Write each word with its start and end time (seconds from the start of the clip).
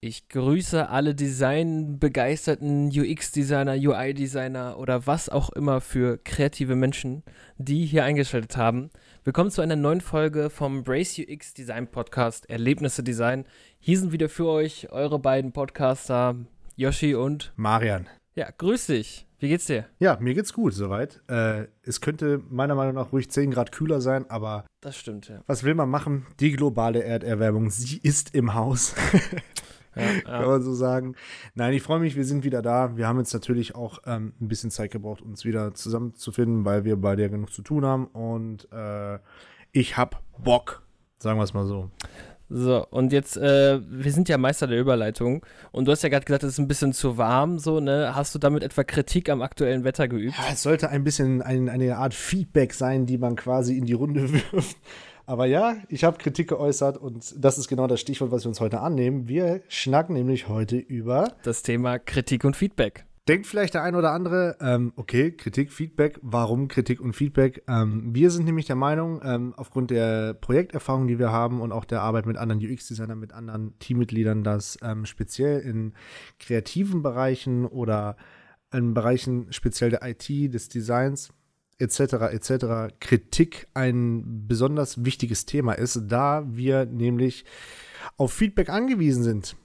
Ich 0.00 0.28
grüße 0.28 0.88
alle 0.90 1.12
designbegeisterten 1.12 2.86
UX-Designer, 2.86 3.72
UI-Designer 3.72 4.78
oder 4.78 5.08
was 5.08 5.28
auch 5.28 5.50
immer 5.50 5.80
für 5.80 6.18
kreative 6.18 6.76
Menschen, 6.76 7.24
die 7.56 7.84
hier 7.84 8.04
eingeschaltet 8.04 8.56
haben. 8.56 8.90
Willkommen 9.24 9.50
zu 9.50 9.60
einer 9.60 9.74
neuen 9.74 10.00
Folge 10.00 10.50
vom 10.50 10.84
Brace 10.84 11.18
UX 11.18 11.52
Design 11.52 11.88
Podcast 11.88 12.48
Erlebnisse 12.48 13.02
Design. 13.02 13.44
Hier 13.80 13.98
sind 13.98 14.12
wieder 14.12 14.28
für 14.28 14.46
euch 14.46 14.92
eure 14.92 15.18
beiden 15.18 15.50
Podcaster 15.50 16.36
Yoshi 16.76 17.16
und 17.16 17.52
Marian. 17.56 18.06
Ja, 18.36 18.52
grüß 18.56 18.86
dich. 18.86 19.26
Wie 19.40 19.48
geht's 19.48 19.66
dir? 19.66 19.86
Ja, 19.98 20.16
mir 20.20 20.34
geht's 20.34 20.52
gut 20.52 20.74
soweit. 20.74 21.22
Äh, 21.26 21.66
es 21.82 22.00
könnte 22.00 22.40
meiner 22.48 22.76
Meinung 22.76 22.94
nach 22.94 23.10
ruhig 23.10 23.32
10 23.32 23.50
Grad 23.50 23.72
kühler 23.72 24.00
sein, 24.00 24.30
aber. 24.30 24.64
Das 24.80 24.96
stimmt, 24.96 25.28
ja. 25.28 25.42
Was 25.48 25.64
will 25.64 25.74
man 25.74 25.90
machen? 25.90 26.28
Die 26.38 26.52
globale 26.52 27.02
Erderwärmung, 27.02 27.70
sie 27.70 27.98
ist 28.00 28.36
im 28.36 28.54
Haus. 28.54 28.94
Ja. 30.28 30.40
Kann 30.40 30.46
man 30.46 30.62
so 30.62 30.74
sagen. 30.74 31.14
Nein, 31.54 31.72
ich 31.74 31.82
freue 31.82 32.00
mich, 32.00 32.16
wir 32.16 32.24
sind 32.24 32.44
wieder 32.44 32.62
da. 32.62 32.96
Wir 32.96 33.06
haben 33.06 33.18
jetzt 33.18 33.32
natürlich 33.32 33.74
auch 33.74 33.98
ähm, 34.06 34.32
ein 34.40 34.48
bisschen 34.48 34.70
Zeit 34.70 34.90
gebraucht, 34.90 35.22
uns 35.22 35.44
wieder 35.44 35.74
zusammenzufinden, 35.74 36.64
weil 36.64 36.84
wir 36.84 36.96
beide 36.96 37.22
ja 37.22 37.28
genug 37.28 37.52
zu 37.52 37.62
tun 37.62 37.84
haben. 37.84 38.06
Und 38.06 38.70
äh, 38.72 39.18
ich 39.72 39.96
hab 39.96 40.22
Bock, 40.38 40.82
sagen 41.18 41.38
wir 41.38 41.44
es 41.44 41.54
mal 41.54 41.66
so. 41.66 41.90
So, 42.50 42.86
und 42.88 43.12
jetzt, 43.12 43.36
äh, 43.36 43.78
wir 43.86 44.10
sind 44.10 44.28
ja 44.28 44.38
Meister 44.38 44.66
der 44.66 44.80
Überleitung. 44.80 45.44
Und 45.70 45.86
du 45.86 45.92
hast 45.92 46.02
ja 46.02 46.08
gerade 46.08 46.24
gesagt, 46.24 46.44
es 46.44 46.54
ist 46.54 46.58
ein 46.58 46.68
bisschen 46.68 46.94
zu 46.94 47.18
warm, 47.18 47.58
so, 47.58 47.78
ne? 47.78 48.14
Hast 48.14 48.34
du 48.34 48.38
damit 48.38 48.62
etwa 48.62 48.84
Kritik 48.84 49.28
am 49.28 49.42
aktuellen 49.42 49.84
Wetter 49.84 50.08
geübt? 50.08 50.34
Ja, 50.38 50.44
es 50.52 50.62
sollte 50.62 50.88
ein 50.88 51.04
bisschen 51.04 51.42
ein, 51.42 51.68
eine 51.68 51.98
Art 51.98 52.14
Feedback 52.14 52.72
sein, 52.72 53.04
die 53.04 53.18
man 53.18 53.36
quasi 53.36 53.76
in 53.76 53.84
die 53.84 53.92
Runde 53.92 54.32
wirft. 54.52 54.78
Aber 55.28 55.44
ja, 55.44 55.76
ich 55.90 56.04
habe 56.04 56.16
Kritik 56.16 56.48
geäußert 56.48 56.96
und 56.96 57.34
das 57.36 57.58
ist 57.58 57.68
genau 57.68 57.86
das 57.86 58.00
Stichwort, 58.00 58.30
was 58.30 58.44
wir 58.44 58.48
uns 58.48 58.62
heute 58.62 58.80
annehmen. 58.80 59.28
Wir 59.28 59.60
schnacken 59.68 60.14
nämlich 60.14 60.48
heute 60.48 60.78
über 60.78 61.34
das 61.42 61.62
Thema 61.62 61.98
Kritik 61.98 62.44
und 62.44 62.56
Feedback. 62.56 63.04
Denkt 63.28 63.46
vielleicht 63.46 63.74
der 63.74 63.82
ein 63.82 63.94
oder 63.94 64.12
andere, 64.12 64.56
ähm, 64.62 64.94
okay, 64.96 65.32
Kritik, 65.32 65.70
Feedback, 65.70 66.18
warum 66.22 66.66
Kritik 66.66 67.02
und 67.02 67.12
Feedback? 67.12 67.62
Ähm, 67.68 68.14
wir 68.14 68.30
sind 68.30 68.46
nämlich 68.46 68.64
der 68.64 68.76
Meinung, 68.76 69.20
ähm, 69.22 69.52
aufgrund 69.54 69.90
der 69.90 70.32
Projekterfahrung, 70.32 71.08
die 71.08 71.18
wir 71.18 71.30
haben 71.30 71.60
und 71.60 71.72
auch 71.72 71.84
der 71.84 72.00
Arbeit 72.00 72.24
mit 72.24 72.38
anderen 72.38 72.62
UX-Designern, 72.64 73.18
mit 73.18 73.34
anderen 73.34 73.78
Teammitgliedern, 73.80 74.44
dass 74.44 74.78
ähm, 74.80 75.04
speziell 75.04 75.60
in 75.60 75.92
kreativen 76.40 77.02
Bereichen 77.02 77.66
oder 77.66 78.16
in 78.72 78.94
Bereichen 78.94 79.52
speziell 79.52 79.90
der 79.90 80.00
IT, 80.04 80.54
des 80.54 80.70
Designs, 80.70 81.34
etc. 81.78 82.00
etc. 82.32 82.94
Kritik 83.00 83.68
ein 83.74 84.46
besonders 84.46 85.04
wichtiges 85.04 85.46
Thema 85.46 85.72
ist, 85.72 86.00
da 86.06 86.44
wir 86.46 86.86
nämlich 86.86 87.44
auf 88.16 88.32
Feedback 88.32 88.68
angewiesen 88.68 89.22
sind. 89.22 89.56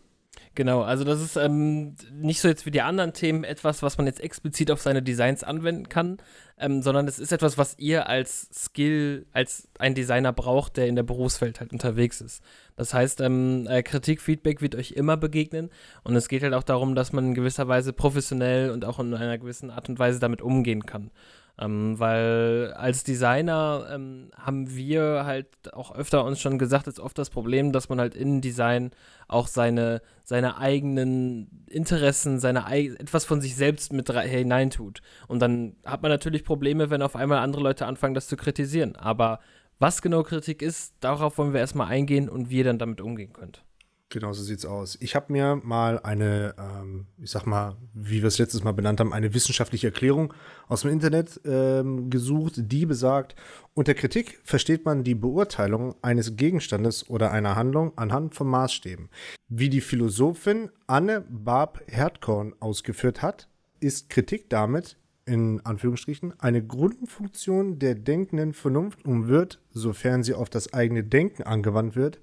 Genau, 0.56 0.84
also 0.84 1.04
das 1.04 1.20
ist 1.20 1.36
ähm, 1.36 1.96
nicht 2.12 2.40
so 2.40 2.48
jetzt 2.48 2.68
wie 2.68 2.72
die 2.72 2.84
anderen 2.84 3.14
Themen 3.14 3.44
etwas, 3.44 3.82
was 3.82 3.98
man 3.98 4.06
jetzt 4.06 4.20
explizit 4.20 4.70
auf 4.70 4.82
seine 4.82 5.02
Designs 5.02 5.44
anwenden 5.44 5.90
kann, 5.90 6.18
ähm, 6.60 6.84
sondern 6.84 7.08
es 7.08 7.18
ist 7.18 7.32
etwas, 7.32 7.58
was 7.58 7.76
ihr 7.80 8.08
als 8.08 8.50
Skill, 8.54 9.26
als 9.32 9.68
ein 9.80 9.96
Designer 9.96 10.32
braucht, 10.32 10.78
der 10.78 10.88
in 10.88 10.96
der 10.96 11.02
Berufswelt 11.02 11.60
halt 11.60 11.74
unterwegs 11.74 12.22
ist. 12.22 12.44
Das 12.76 12.94
heißt, 12.94 13.22
ähm, 13.22 13.66
äh, 13.68 13.82
Kritik, 13.82 14.22
Feedback 14.22 14.62
wird 14.62 14.76
euch 14.76 14.92
immer 14.92 15.18
begegnen 15.18 15.72
und 16.04 16.16
es 16.16 16.28
geht 16.28 16.44
halt 16.44 16.54
auch 16.54 16.62
darum, 16.62 16.94
dass 16.94 17.14
man 17.14 17.30
in 17.30 17.34
gewisser 17.34 17.68
Weise 17.68 17.92
professionell 17.92 18.70
und 18.70 18.86
auch 18.86 19.00
in 19.00 19.12
einer 19.16 19.40
gewissen 19.40 19.72
Art 19.72 19.90
und 19.90 19.98
Weise 19.98 20.20
damit 20.20 20.44
umgehen 20.44 20.86
kann. 20.86 21.10
Ähm, 21.60 22.00
weil 22.00 22.74
als 22.76 23.04
Designer 23.04 23.88
ähm, 23.92 24.32
haben 24.36 24.76
wir 24.76 25.24
halt 25.24 25.48
auch 25.74 25.94
öfter 25.94 26.26
uns 26.26 26.40
schon 26.42 26.58
gesagt, 26.58 26.88
ist 26.88 27.00
oft 27.00 27.18
das 27.18 27.30
Problem, 27.30 27.72
dass 27.72 27.90
man 27.90 28.00
halt 28.00 28.16
in 28.16 28.42
Design 28.42 28.90
auch 29.28 29.48
seine, 29.48 30.02
seine 30.24 30.58
eigenen 30.58 31.66
Interessen, 31.70 32.40
seine 32.40 32.66
etwas 32.74 33.26
von 33.26 33.40
sich 33.40 33.56
selbst 33.56 33.94
mit 33.94 34.10
hineintut. 34.10 35.02
Und 35.28 35.40
dann 35.40 35.76
hat 35.86 36.02
man 36.02 36.10
natürlich 36.10 36.44
Probleme, 36.44 36.90
wenn 36.90 37.04
auf 37.04 37.16
einmal 37.16 37.40
andere 37.40 37.62
Leute 37.62 37.86
anfangen, 37.86 38.16
das 38.16 38.28
zu 38.28 38.36
kritisieren. 38.36 38.96
Aber 38.96 39.40
was 39.78 40.02
genau 40.02 40.24
Kritik 40.24 40.62
ist, 40.64 40.96
darauf 41.02 41.38
wollen 41.38 41.54
wir 41.54 41.60
erstmal 41.60 41.88
eingehen 41.88 42.30
und 42.30 42.50
wie 42.50 42.58
ihr 42.58 42.64
dann 42.64 42.80
damit 42.80 43.00
umgehen 43.00 43.34
könnt. 43.34 43.64
Genau 44.14 44.32
so 44.32 44.44
sieht's 44.44 44.64
aus. 44.64 44.96
Ich 45.02 45.16
habe 45.16 45.34
mir 45.34 45.60
mal 45.64 46.00
eine, 46.04 46.54
ähm, 46.60 47.08
ich 47.18 47.32
sag 47.32 47.48
mal, 47.48 47.78
wie 47.96 48.22
wir 48.22 48.28
es 48.28 48.38
letztes 48.38 48.64
Mal 48.64 48.72
benannt 48.72 49.00
haben, 49.00 49.12
eine 49.12 49.34
wissenschaftliche 49.34 49.88
Erklärung 49.88 50.36
aus 50.68 50.82
dem 50.82 50.92
Internet 50.92 51.42
ähm, 51.46 52.12
gesucht, 52.12 52.54
die 52.58 52.86
besagt, 52.86 53.36
unter 53.74 53.96
Kritik 53.96 54.40
versteht 54.44 54.86
man 54.86 55.04
die 55.04 55.16
Beurteilung 55.16 55.96
eines 56.04 56.36
Gegenstandes 56.36 57.10
oder 57.10 57.32
einer 57.32 57.56
Handlung 57.56 57.98
anhand 57.98 58.36
von 58.36 58.46
Maßstäben. 58.50 59.10
Wie 59.48 59.70
die 59.70 59.82
Philosophin 59.82 60.70
Anne 60.86 61.26
Barb 61.28 61.82
Herdkorn 61.88 62.54
ausgeführt 62.60 63.24
hat, 63.24 63.48
ist 63.80 64.12
Kritik 64.12 64.48
damit 64.48 64.96
in 65.26 65.62
Anführungsstrichen 65.66 66.40
eine 66.40 66.66
Grundfunktion 66.66 67.80
der 67.80 67.96
denkenden 67.96 68.54
Vernunft 68.54 69.06
und 69.06 69.28
wird, 69.28 69.62
sofern 69.72 70.24
sie 70.24 70.34
auf 70.34 70.50
das 70.50 70.74
eigene 70.74 71.04
Denken 71.04 71.44
angewandt 71.44 71.96
wird, 71.96 72.20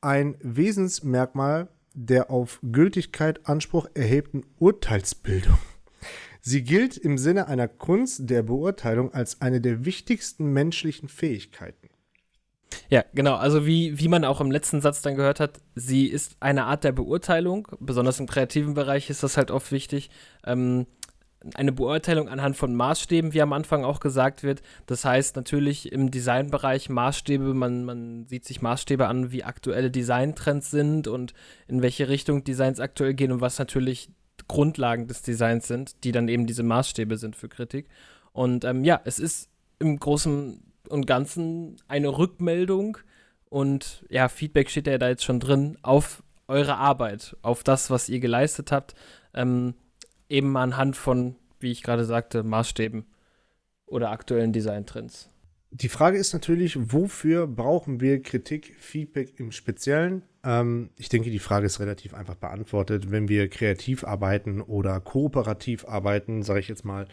ein 0.00 0.36
Wesensmerkmal 0.40 1.68
der 1.94 2.30
auf 2.30 2.60
Gültigkeit 2.62 3.48
Anspruch 3.48 3.88
erhebten 3.94 4.44
Urteilsbildung. 4.58 5.58
Sie 6.40 6.62
gilt 6.62 6.96
im 6.96 7.18
Sinne 7.18 7.48
einer 7.48 7.66
Kunst 7.66 8.30
der 8.30 8.42
Beurteilung 8.42 9.12
als 9.12 9.40
eine 9.40 9.60
der 9.60 9.84
wichtigsten 9.84 10.52
menschlichen 10.52 11.08
Fähigkeiten. 11.08 11.88
Ja, 12.88 13.04
genau. 13.14 13.34
Also 13.34 13.66
wie, 13.66 13.98
wie 13.98 14.08
man 14.08 14.24
auch 14.24 14.40
im 14.40 14.50
letzten 14.50 14.80
Satz 14.80 15.02
dann 15.02 15.16
gehört 15.16 15.40
hat, 15.40 15.60
sie 15.74 16.06
ist 16.06 16.36
eine 16.40 16.64
Art 16.64 16.84
der 16.84 16.92
Beurteilung. 16.92 17.68
Besonders 17.80 18.20
im 18.20 18.26
kreativen 18.26 18.74
Bereich 18.74 19.10
ist 19.10 19.22
das 19.22 19.36
halt 19.36 19.50
oft 19.50 19.72
wichtig. 19.72 20.10
Ähm, 20.46 20.86
eine 21.54 21.72
Beurteilung 21.72 22.28
anhand 22.28 22.56
von 22.56 22.74
Maßstäben, 22.74 23.32
wie 23.32 23.42
am 23.42 23.52
Anfang 23.52 23.84
auch 23.84 24.00
gesagt 24.00 24.42
wird. 24.42 24.62
Das 24.86 25.04
heißt 25.04 25.36
natürlich 25.36 25.92
im 25.92 26.10
Designbereich 26.10 26.88
Maßstäbe, 26.88 27.54
man, 27.54 27.84
man 27.84 28.26
sieht 28.26 28.44
sich 28.44 28.60
Maßstäbe 28.60 29.06
an, 29.06 29.30
wie 29.30 29.44
aktuelle 29.44 29.90
Designtrends 29.90 30.70
sind 30.70 31.06
und 31.06 31.34
in 31.68 31.80
welche 31.80 32.08
Richtung 32.08 32.44
Designs 32.44 32.80
aktuell 32.80 33.14
gehen 33.14 33.32
und 33.32 33.40
was 33.40 33.58
natürlich 33.58 34.10
Grundlagen 34.48 35.06
des 35.06 35.22
Designs 35.22 35.68
sind, 35.68 36.04
die 36.04 36.12
dann 36.12 36.28
eben 36.28 36.46
diese 36.46 36.62
Maßstäbe 36.62 37.16
sind 37.16 37.36
für 37.36 37.48
Kritik. 37.48 37.88
Und 38.32 38.64
ähm, 38.64 38.84
ja, 38.84 39.00
es 39.04 39.18
ist 39.18 39.48
im 39.78 39.98
Großen 39.98 40.62
und 40.88 41.06
Ganzen 41.06 41.76
eine 41.86 42.08
Rückmeldung 42.08 42.98
und 43.48 44.04
ja, 44.08 44.28
Feedback 44.28 44.70
steht 44.70 44.86
ja 44.86 44.98
da 44.98 45.08
jetzt 45.08 45.24
schon 45.24 45.40
drin 45.40 45.78
auf 45.82 46.22
eure 46.48 46.76
Arbeit, 46.76 47.36
auf 47.42 47.62
das, 47.62 47.90
was 47.90 48.08
ihr 48.08 48.20
geleistet 48.20 48.72
habt. 48.72 48.94
Ähm, 49.34 49.74
eben 50.28 50.56
anhand 50.56 50.96
von, 50.96 51.36
wie 51.60 51.70
ich 51.70 51.82
gerade 51.82 52.04
sagte, 52.04 52.42
Maßstäben 52.42 53.06
oder 53.86 54.10
aktuellen 54.10 54.52
Designtrends. 54.52 55.30
Die 55.70 55.88
Frage 55.88 56.16
ist 56.16 56.32
natürlich, 56.32 56.92
wofür 56.92 57.46
brauchen 57.46 58.00
wir 58.00 58.22
Kritik, 58.22 58.74
Feedback 58.78 59.38
im 59.38 59.52
Speziellen? 59.52 60.22
Ähm, 60.42 60.90
ich 60.96 61.10
denke, 61.10 61.30
die 61.30 61.38
Frage 61.38 61.66
ist 61.66 61.78
relativ 61.78 62.14
einfach 62.14 62.36
beantwortet. 62.36 63.10
Wenn 63.10 63.28
wir 63.28 63.48
kreativ 63.48 64.04
arbeiten 64.04 64.62
oder 64.62 64.98
kooperativ 65.00 65.86
arbeiten, 65.86 66.42
sage 66.42 66.60
ich 66.60 66.68
jetzt 66.68 66.86
mal, 66.86 67.06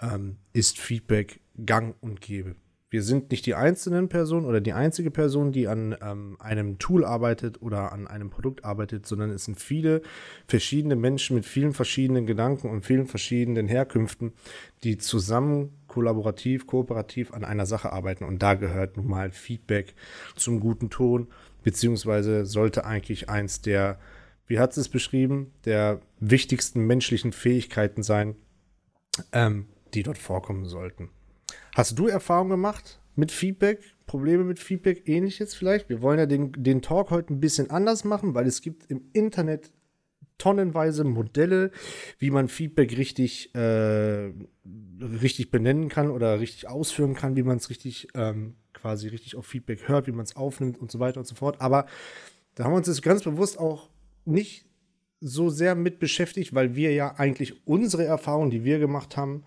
ähm, 0.00 0.36
ist 0.52 0.78
Feedback 0.78 1.40
gang 1.64 1.94
und 2.00 2.20
gäbe. 2.20 2.56
Wir 2.92 3.02
sind 3.02 3.30
nicht 3.30 3.46
die 3.46 3.54
einzelnen 3.54 4.10
Personen 4.10 4.44
oder 4.44 4.60
die 4.60 4.74
einzige 4.74 5.10
Person, 5.10 5.50
die 5.50 5.66
an 5.66 5.96
ähm, 6.02 6.36
einem 6.40 6.78
Tool 6.78 7.06
arbeitet 7.06 7.62
oder 7.62 7.90
an 7.90 8.06
einem 8.06 8.28
Produkt 8.28 8.66
arbeitet, 8.66 9.06
sondern 9.06 9.30
es 9.30 9.46
sind 9.46 9.58
viele 9.58 10.02
verschiedene 10.46 10.94
Menschen 10.94 11.34
mit 11.34 11.46
vielen 11.46 11.72
verschiedenen 11.72 12.26
Gedanken 12.26 12.68
und 12.68 12.84
vielen 12.84 13.06
verschiedenen 13.06 13.66
Herkünften, 13.66 14.34
die 14.84 14.98
zusammen 14.98 15.70
kollaborativ, 15.86 16.66
kooperativ 16.66 17.32
an 17.32 17.44
einer 17.44 17.64
Sache 17.64 17.94
arbeiten. 17.94 18.24
Und 18.24 18.42
da 18.42 18.52
gehört 18.52 18.98
nun 18.98 19.06
mal 19.06 19.30
Feedback 19.30 19.94
zum 20.36 20.60
guten 20.60 20.90
Ton, 20.90 21.28
beziehungsweise 21.62 22.44
sollte 22.44 22.84
eigentlich 22.84 23.30
eins 23.30 23.62
der, 23.62 23.98
wie 24.46 24.58
hat 24.58 24.76
es 24.76 24.90
beschrieben, 24.90 25.50
der 25.64 26.02
wichtigsten 26.20 26.86
menschlichen 26.86 27.32
Fähigkeiten 27.32 28.02
sein, 28.02 28.36
ähm, 29.32 29.68
die 29.94 30.02
dort 30.02 30.18
vorkommen 30.18 30.66
sollten. 30.66 31.08
Hast 31.74 31.98
du 31.98 32.06
Erfahrungen 32.06 32.50
gemacht 32.50 33.00
mit 33.16 33.32
Feedback? 33.32 33.80
Probleme 34.06 34.44
mit 34.44 34.58
Feedback, 34.58 35.08
ähnliches 35.08 35.54
vielleicht? 35.54 35.88
Wir 35.88 36.02
wollen 36.02 36.18
ja 36.18 36.26
den, 36.26 36.52
den 36.52 36.82
Talk 36.82 37.10
heute 37.10 37.32
ein 37.32 37.40
bisschen 37.40 37.70
anders 37.70 38.04
machen, 38.04 38.34
weil 38.34 38.46
es 38.46 38.60
gibt 38.60 38.90
im 38.90 39.08
Internet 39.14 39.70
tonnenweise 40.36 41.04
Modelle, 41.04 41.70
wie 42.18 42.30
man 42.30 42.48
Feedback 42.48 42.96
richtig, 42.98 43.54
äh, 43.54 44.32
richtig 45.00 45.50
benennen 45.50 45.88
kann 45.88 46.10
oder 46.10 46.40
richtig 46.40 46.68
ausführen 46.68 47.14
kann, 47.14 47.36
wie 47.36 47.42
man 47.42 47.56
es 47.56 47.70
richtig 47.70 48.08
ähm, 48.14 48.56
quasi 48.74 49.08
richtig 49.08 49.36
auf 49.36 49.46
Feedback 49.46 49.88
hört, 49.88 50.06
wie 50.08 50.12
man 50.12 50.24
es 50.24 50.36
aufnimmt 50.36 50.78
und 50.78 50.90
so 50.90 50.98
weiter 50.98 51.20
und 51.20 51.26
so 51.26 51.36
fort. 51.36 51.60
Aber 51.60 51.86
da 52.54 52.64
haben 52.64 52.72
wir 52.72 52.76
uns 52.76 52.88
jetzt 52.88 53.02
ganz 53.02 53.22
bewusst 53.22 53.58
auch 53.58 53.88
nicht 54.26 54.66
so 55.20 55.48
sehr 55.48 55.74
mit 55.74 56.00
beschäftigt, 56.00 56.54
weil 56.54 56.74
wir 56.74 56.92
ja 56.92 57.14
eigentlich 57.16 57.66
unsere 57.66 58.04
Erfahrungen, 58.04 58.50
die 58.50 58.64
wir 58.64 58.78
gemacht 58.78 59.16
haben, 59.16 59.44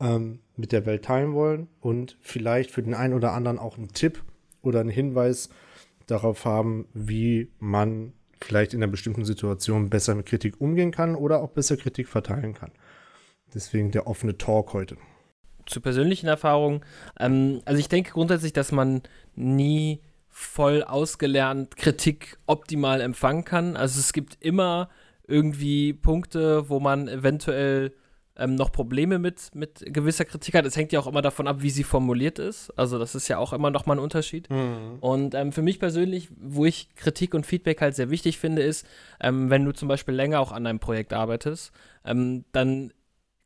ähm, 0.00 0.40
mit 0.62 0.70
der 0.72 0.86
Welt 0.86 1.04
teilen 1.04 1.34
wollen 1.34 1.66
und 1.80 2.16
vielleicht 2.20 2.70
für 2.70 2.82
den 2.82 2.94
einen 2.94 3.14
oder 3.14 3.32
anderen 3.32 3.58
auch 3.58 3.76
einen 3.76 3.88
Tipp 3.88 4.22
oder 4.62 4.78
einen 4.80 4.88
Hinweis 4.88 5.50
darauf 6.06 6.44
haben, 6.44 6.86
wie 6.94 7.50
man 7.58 8.12
vielleicht 8.40 8.72
in 8.72 8.82
einer 8.82 8.90
bestimmten 8.90 9.24
Situation 9.24 9.90
besser 9.90 10.14
mit 10.14 10.26
Kritik 10.26 10.60
umgehen 10.60 10.92
kann 10.92 11.16
oder 11.16 11.42
auch 11.42 11.50
besser 11.50 11.76
Kritik 11.76 12.08
verteilen 12.08 12.54
kann. 12.54 12.70
Deswegen 13.52 13.90
der 13.90 14.06
offene 14.06 14.38
Talk 14.38 14.72
heute. 14.72 14.96
Zu 15.66 15.80
persönlichen 15.80 16.28
Erfahrungen. 16.28 16.82
Ähm, 17.18 17.60
also 17.64 17.80
ich 17.80 17.88
denke 17.88 18.12
grundsätzlich, 18.12 18.52
dass 18.52 18.70
man 18.70 19.02
nie 19.34 20.00
voll 20.28 20.84
ausgelernt 20.84 21.76
Kritik 21.76 22.38
optimal 22.46 23.00
empfangen 23.00 23.44
kann. 23.44 23.76
Also 23.76 23.98
es 23.98 24.12
gibt 24.12 24.38
immer 24.40 24.88
irgendwie 25.26 25.92
Punkte, 25.92 26.68
wo 26.68 26.78
man 26.78 27.08
eventuell 27.08 27.92
ähm, 28.36 28.54
noch 28.54 28.72
Probleme 28.72 29.18
mit, 29.18 29.54
mit 29.54 29.84
gewisser 29.86 30.24
Kritik 30.24 30.54
hat. 30.54 30.64
Es 30.64 30.76
hängt 30.76 30.92
ja 30.92 31.00
auch 31.00 31.06
immer 31.06 31.22
davon 31.22 31.46
ab, 31.46 31.56
wie 31.60 31.70
sie 31.70 31.84
formuliert 31.84 32.38
ist. 32.38 32.70
Also 32.78 32.98
das 32.98 33.14
ist 33.14 33.28
ja 33.28 33.38
auch 33.38 33.52
immer 33.52 33.70
noch 33.70 33.86
mal 33.86 33.94
ein 33.94 33.98
Unterschied. 33.98 34.48
Mhm. 34.50 34.98
Und 35.00 35.34
ähm, 35.34 35.52
für 35.52 35.62
mich 35.62 35.78
persönlich, 35.78 36.28
wo 36.36 36.64
ich 36.64 36.94
Kritik 36.94 37.34
und 37.34 37.46
Feedback 37.46 37.80
halt 37.80 37.94
sehr 37.94 38.10
wichtig 38.10 38.38
finde, 38.38 38.62
ist, 38.62 38.86
ähm, 39.20 39.50
wenn 39.50 39.64
du 39.64 39.72
zum 39.72 39.88
Beispiel 39.88 40.14
länger 40.14 40.40
auch 40.40 40.52
an 40.52 40.66
einem 40.66 40.78
Projekt 40.78 41.12
arbeitest, 41.12 41.72
ähm, 42.04 42.44
dann 42.52 42.92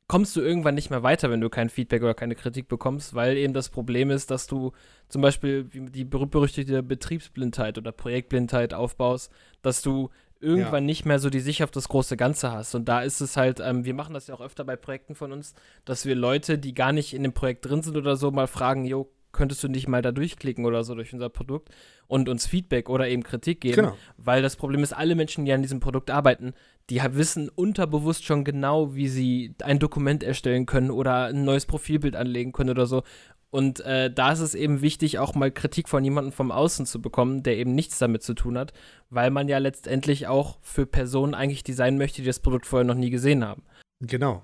kommst 0.09 0.37
du 0.37 0.41
irgendwann 0.41 0.77
nicht 0.77 0.91
mehr 0.91 1.03
weiter, 1.03 1.31
wenn 1.31 1.41
du 1.41 1.51
kein 1.51 1.69
Feedback 1.69 2.03
oder 2.03 2.15
keine 2.15 2.37
Kritik 2.37 2.69
bekommst, 2.69 3.15
weil 3.15 3.37
eben 3.37 3.55
das 3.55 3.71
Problem 3.71 4.11
ist, 4.11 4.31
dass 4.31 4.47
du 4.47 4.73
zum 5.09 5.21
Beispiel 5.21 5.65
die 5.65 6.05
berühmt-berüchtigte 6.05 6.83
Betriebsblindheit 6.83 7.77
oder 7.77 7.91
Projektblindheit 7.91 8.73
aufbaust, 8.73 9.33
dass 9.63 9.83
du 9.83 10.11
irgendwann 10.41 10.85
ja. 10.85 10.87
nicht 10.87 11.05
mehr 11.05 11.19
so 11.19 11.31
die 11.31 11.41
Sicht 11.41 11.63
auf 11.63 11.71
das 11.71 11.89
große 11.89 12.17
Ganze 12.17 12.53
hast. 12.53 12.75
Und 12.75 12.87
da 12.87 13.01
ist 13.01 13.21
es 13.21 13.37
halt, 13.37 13.61
ähm, 13.61 13.85
wir 13.85 13.95
machen 13.95 14.15
das 14.15 14.27
ja 14.27 14.35
auch 14.35 14.41
öfter 14.41 14.65
bei 14.65 14.77
Projekten 14.77 15.15
von 15.15 15.33
uns, 15.33 15.55
dass 15.85 16.05
wir 16.05 16.15
Leute, 16.15 16.59
die 16.59 16.75
gar 16.75 16.93
nicht 16.93 17.15
in 17.15 17.23
dem 17.23 17.33
Projekt 17.33 17.67
drin 17.67 17.83
sind 17.83 17.97
oder 17.97 18.17
so, 18.17 18.31
mal 18.31 18.47
fragen, 18.47 18.85
jo, 18.85 19.11
könntest 19.37 19.63
du 19.63 19.69
nicht 19.69 19.87
mal 19.87 20.03
da 20.03 20.11
durchklicken 20.11 20.65
oder 20.65 20.83
so 20.83 20.95
durch 20.95 21.13
unser 21.13 21.29
Produkt 21.29 21.69
und 22.09 22.29
uns 22.29 22.47
Feedback 22.47 22.89
oder 22.89 23.09
eben 23.09 23.23
Kritik 23.23 23.61
geben. 23.61 23.77
Genau. 23.77 23.97
Weil 24.17 24.43
das 24.43 24.57
Problem 24.57 24.83
ist, 24.83 24.93
alle 24.93 25.15
Menschen, 25.15 25.45
die 25.45 25.53
an 25.53 25.63
diesem 25.63 25.79
Produkt 25.79 26.11
arbeiten, 26.11 26.55
die 26.91 27.01
wissen 27.13 27.49
unterbewusst 27.49 28.25
schon 28.25 28.45
genau, 28.45 28.95
wie 28.95 29.09
sie 29.09 29.55
ein 29.63 29.79
Dokument 29.79 30.23
erstellen 30.23 30.67
können 30.67 30.91
oder 30.91 31.27
ein 31.27 31.45
neues 31.45 31.67
Profilbild 31.67 32.17
anlegen 32.17 32.53
können 32.53 32.71
oder 32.71 32.87
so. 32.87 33.03
Und 33.51 33.81
äh, 33.81 34.13
da 34.13 34.33
ist 34.33 34.41
es 34.41 34.55
eben 34.55 34.83
wichtig, 34.83 35.19
auch 35.19 35.35
mal 35.35 35.51
Kritik 35.51 35.89
von 35.89 36.05
jemandem 36.05 36.33
vom 36.33 36.51
Außen 36.51 36.85
zu 36.85 37.01
bekommen, 37.01 37.43
der 37.43 37.57
eben 37.57 37.75
nichts 37.75 37.99
damit 37.99 38.23
zu 38.23 38.35
tun 38.35 38.59
hat, 38.59 38.73
weil 39.09 39.31
man 39.31 39.49
ja 39.49 39.59
letztendlich 39.59 40.27
auch 40.27 40.59
für 40.63 40.87
Personen 40.87 41.35
eigentlich 41.35 41.63
designen 41.63 41.99
möchte, 41.99 42.23
die 42.23 42.27
das 42.27 42.41
Produkt 42.41 42.67
vorher 42.67 42.85
noch 42.85 42.95
nie 42.95 43.11
gesehen 43.11 43.45
haben. 43.45 43.63
Genau. 44.01 44.43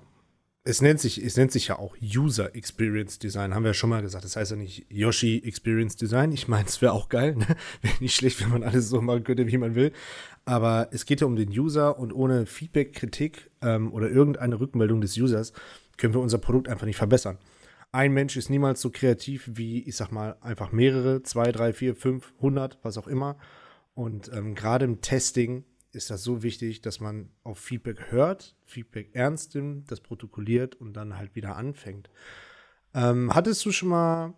Es 0.65 0.81
nennt 0.81 1.01
sich, 1.01 1.21
es 1.21 1.35
nennt 1.35 1.51
sich 1.51 1.67
ja 1.67 1.77
auch 1.77 1.97
User 2.01 2.55
Experience 2.55 3.19
Design, 3.19 3.53
haben 3.53 3.63
wir 3.63 3.71
ja 3.71 3.73
schon 3.73 3.89
mal 3.89 4.01
gesagt. 4.01 4.23
Das 4.23 4.37
heißt 4.37 4.51
ja 4.51 4.57
nicht 4.57 4.85
Yoshi 4.89 5.43
Experience 5.45 5.97
Design. 5.97 6.31
Ich 6.31 6.47
meine, 6.47 6.65
es 6.69 6.81
wäre 6.81 6.93
auch 6.93 7.09
geil, 7.09 7.35
ne? 7.35 7.45
Wäre 7.81 7.95
nicht 7.99 8.15
schlecht, 8.15 8.41
wenn 8.41 8.49
man 8.49 8.63
alles 8.63 8.87
so 8.87 9.01
machen 9.01 9.25
könnte, 9.25 9.45
wie 9.47 9.57
man 9.57 9.75
will. 9.75 9.91
Aber 10.45 10.87
es 10.91 11.05
geht 11.05 11.19
ja 11.19 11.27
um 11.27 11.35
den 11.35 11.49
User 11.49 11.99
und 11.99 12.13
ohne 12.13 12.45
Feedback, 12.45 12.93
Kritik 12.93 13.51
ähm, 13.61 13.91
oder 13.91 14.09
irgendeine 14.09 14.57
Rückmeldung 14.57 15.01
des 15.01 15.17
Users 15.17 15.51
können 15.97 16.13
wir 16.13 16.21
unser 16.21 16.37
Produkt 16.37 16.69
einfach 16.69 16.85
nicht 16.85 16.97
verbessern 16.97 17.37
ein 17.93 18.11
Mensch 18.11 18.35
ist 18.35 18.49
niemals 18.49 18.81
so 18.81 18.89
kreativ 18.89 19.49
wie, 19.53 19.83
ich 19.83 19.95
sag 19.95 20.11
mal, 20.11 20.35
einfach 20.41 20.71
mehrere, 20.71 21.21
zwei, 21.21 21.51
drei, 21.51 21.73
vier, 21.73 21.95
fünf, 21.95 22.33
hundert, 22.41 22.79
was 22.81 22.97
auch 22.97 23.07
immer. 23.07 23.37
Und 23.93 24.31
ähm, 24.33 24.55
gerade 24.55 24.85
im 24.85 25.01
Testing 25.01 25.63
ist 25.91 26.09
das 26.09 26.23
so 26.23 26.41
wichtig, 26.41 26.81
dass 26.81 26.99
man 26.99 27.29
auf 27.43 27.59
Feedback 27.59 28.11
hört, 28.11 28.55
Feedback 28.65 29.11
ernst 29.13 29.53
nimmt, 29.53 29.91
das 29.91 30.01
protokolliert 30.01 30.73
und 30.73 30.93
dann 30.93 31.17
halt 31.17 31.35
wieder 31.35 31.55
anfängt. 31.55 32.09
Ähm, 32.95 33.31
hattest 33.33 33.63
du 33.63 33.71
schon 33.71 33.89
mal 33.89 34.33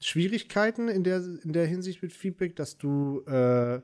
Schwierigkeiten 0.00 0.88
in 0.88 1.04
der, 1.04 1.18
in 1.44 1.52
der 1.52 1.66
Hinsicht 1.66 2.02
mit 2.02 2.12
Feedback, 2.12 2.56
dass 2.56 2.76
du 2.76 3.20
äh, 3.26 3.80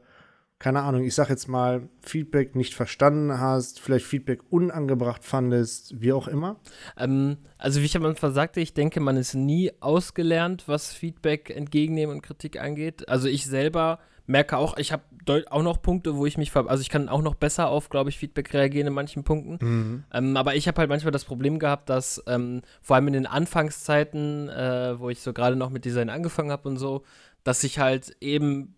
keine 0.62 0.82
Ahnung, 0.82 1.02
ich 1.02 1.16
sag 1.16 1.28
jetzt 1.28 1.48
mal, 1.48 1.88
Feedback 2.02 2.54
nicht 2.54 2.74
verstanden 2.74 3.40
hast, 3.40 3.80
vielleicht 3.80 4.06
Feedback 4.06 4.42
unangebracht 4.48 5.24
fandest, 5.24 6.00
wie 6.00 6.12
auch 6.12 6.28
immer? 6.28 6.60
Ähm, 6.96 7.38
also 7.58 7.80
wie 7.80 7.86
ich 7.86 7.96
am 7.96 8.04
Anfang 8.04 8.32
sagte, 8.32 8.60
ich 8.60 8.72
denke, 8.72 9.00
man 9.00 9.16
ist 9.16 9.34
nie 9.34 9.72
ausgelernt, 9.80 10.68
was 10.68 10.92
Feedback 10.92 11.50
entgegennehmen 11.50 12.14
und 12.14 12.22
Kritik 12.22 12.60
angeht. 12.60 13.08
Also 13.08 13.26
ich 13.26 13.44
selber 13.44 13.98
merke 14.26 14.56
auch, 14.56 14.76
ich 14.76 14.92
habe 14.92 15.02
auch 15.50 15.64
noch 15.64 15.82
Punkte, 15.82 16.16
wo 16.16 16.26
ich 16.26 16.38
mich, 16.38 16.54
also 16.54 16.80
ich 16.80 16.90
kann 16.90 17.08
auch 17.08 17.22
noch 17.22 17.34
besser 17.34 17.68
auf, 17.68 17.88
glaube 17.88 18.10
ich, 18.10 18.18
Feedback 18.18 18.54
reagieren 18.54 18.86
in 18.86 18.94
manchen 18.94 19.24
Punkten. 19.24 19.58
Mhm. 19.60 20.04
Ähm, 20.12 20.36
aber 20.36 20.54
ich 20.54 20.68
habe 20.68 20.78
halt 20.78 20.88
manchmal 20.88 21.10
das 21.10 21.24
Problem 21.24 21.58
gehabt, 21.58 21.90
dass 21.90 22.22
ähm, 22.28 22.62
vor 22.80 22.94
allem 22.94 23.08
in 23.08 23.14
den 23.14 23.26
Anfangszeiten, 23.26 24.48
äh, 24.48 24.96
wo 24.96 25.10
ich 25.10 25.22
so 25.22 25.32
gerade 25.32 25.56
noch 25.56 25.70
mit 25.70 25.84
Design 25.84 26.08
angefangen 26.08 26.52
habe 26.52 26.68
und 26.68 26.76
so, 26.76 27.02
dass 27.42 27.64
ich 27.64 27.80
halt 27.80 28.16
eben 28.20 28.76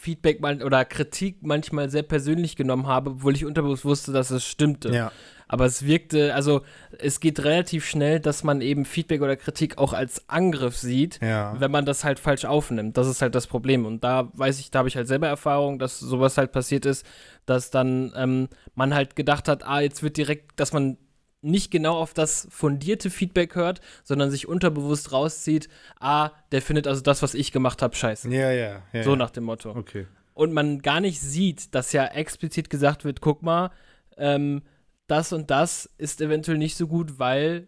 Feedback 0.00 0.40
mal 0.40 0.62
oder 0.62 0.84
Kritik 0.84 1.38
manchmal 1.42 1.90
sehr 1.90 2.02
persönlich 2.02 2.56
genommen 2.56 2.86
habe, 2.86 3.10
obwohl 3.10 3.34
ich 3.34 3.44
unterbewusst 3.44 3.84
wusste, 3.84 4.12
dass 4.12 4.30
es 4.30 4.44
stimmte. 4.44 4.90
Ja. 4.90 5.12
Aber 5.48 5.64
es 5.64 5.84
wirkte, 5.84 6.32
also 6.32 6.62
es 6.98 7.18
geht 7.18 7.42
relativ 7.42 7.84
schnell, 7.84 8.20
dass 8.20 8.44
man 8.44 8.60
eben 8.60 8.84
Feedback 8.84 9.20
oder 9.20 9.34
Kritik 9.34 9.78
auch 9.78 9.92
als 9.92 10.28
Angriff 10.28 10.76
sieht, 10.76 11.18
ja. 11.20 11.58
wenn 11.58 11.72
man 11.72 11.84
das 11.84 12.04
halt 12.04 12.20
falsch 12.20 12.44
aufnimmt. 12.44 12.96
Das 12.96 13.08
ist 13.08 13.20
halt 13.20 13.34
das 13.34 13.48
Problem. 13.48 13.84
Und 13.84 14.04
da 14.04 14.28
weiß 14.34 14.60
ich, 14.60 14.70
da 14.70 14.78
habe 14.78 14.88
ich 14.88 14.94
halt 14.94 15.08
selber 15.08 15.26
Erfahrung, 15.26 15.80
dass 15.80 15.98
sowas 15.98 16.38
halt 16.38 16.52
passiert 16.52 16.86
ist, 16.86 17.04
dass 17.46 17.70
dann 17.70 18.12
ähm, 18.14 18.48
man 18.76 18.94
halt 18.94 19.16
gedacht 19.16 19.48
hat, 19.48 19.66
ah, 19.66 19.80
jetzt 19.80 20.04
wird 20.04 20.16
direkt, 20.16 20.60
dass 20.60 20.72
man 20.72 20.98
nicht 21.42 21.70
genau 21.70 21.96
auf 21.96 22.14
das 22.14 22.46
fundierte 22.50 23.10
Feedback 23.10 23.54
hört, 23.54 23.80
sondern 24.04 24.30
sich 24.30 24.46
unterbewusst 24.46 25.12
rauszieht, 25.12 25.68
ah, 25.98 26.30
der 26.52 26.62
findet 26.62 26.86
also 26.86 27.00
das, 27.00 27.22
was 27.22 27.34
ich 27.34 27.52
gemacht 27.52 27.82
habe, 27.82 27.96
scheiße. 27.96 28.28
Ja, 28.30 28.50
ja. 28.50 28.82
ja 28.92 29.02
so 29.02 29.10
ja. 29.10 29.16
nach 29.16 29.30
dem 29.30 29.44
Motto. 29.44 29.70
Okay. 29.70 30.06
Und 30.34 30.52
man 30.52 30.80
gar 30.80 31.00
nicht 31.00 31.20
sieht, 31.20 31.74
dass 31.74 31.92
ja 31.92 32.06
explizit 32.06 32.70
gesagt 32.70 33.04
wird, 33.04 33.20
guck 33.20 33.42
mal, 33.42 33.70
ähm, 34.16 34.62
das 35.06 35.32
und 35.32 35.50
das 35.50 35.90
ist 35.98 36.20
eventuell 36.20 36.58
nicht 36.58 36.76
so 36.76 36.86
gut, 36.86 37.18
weil 37.18 37.66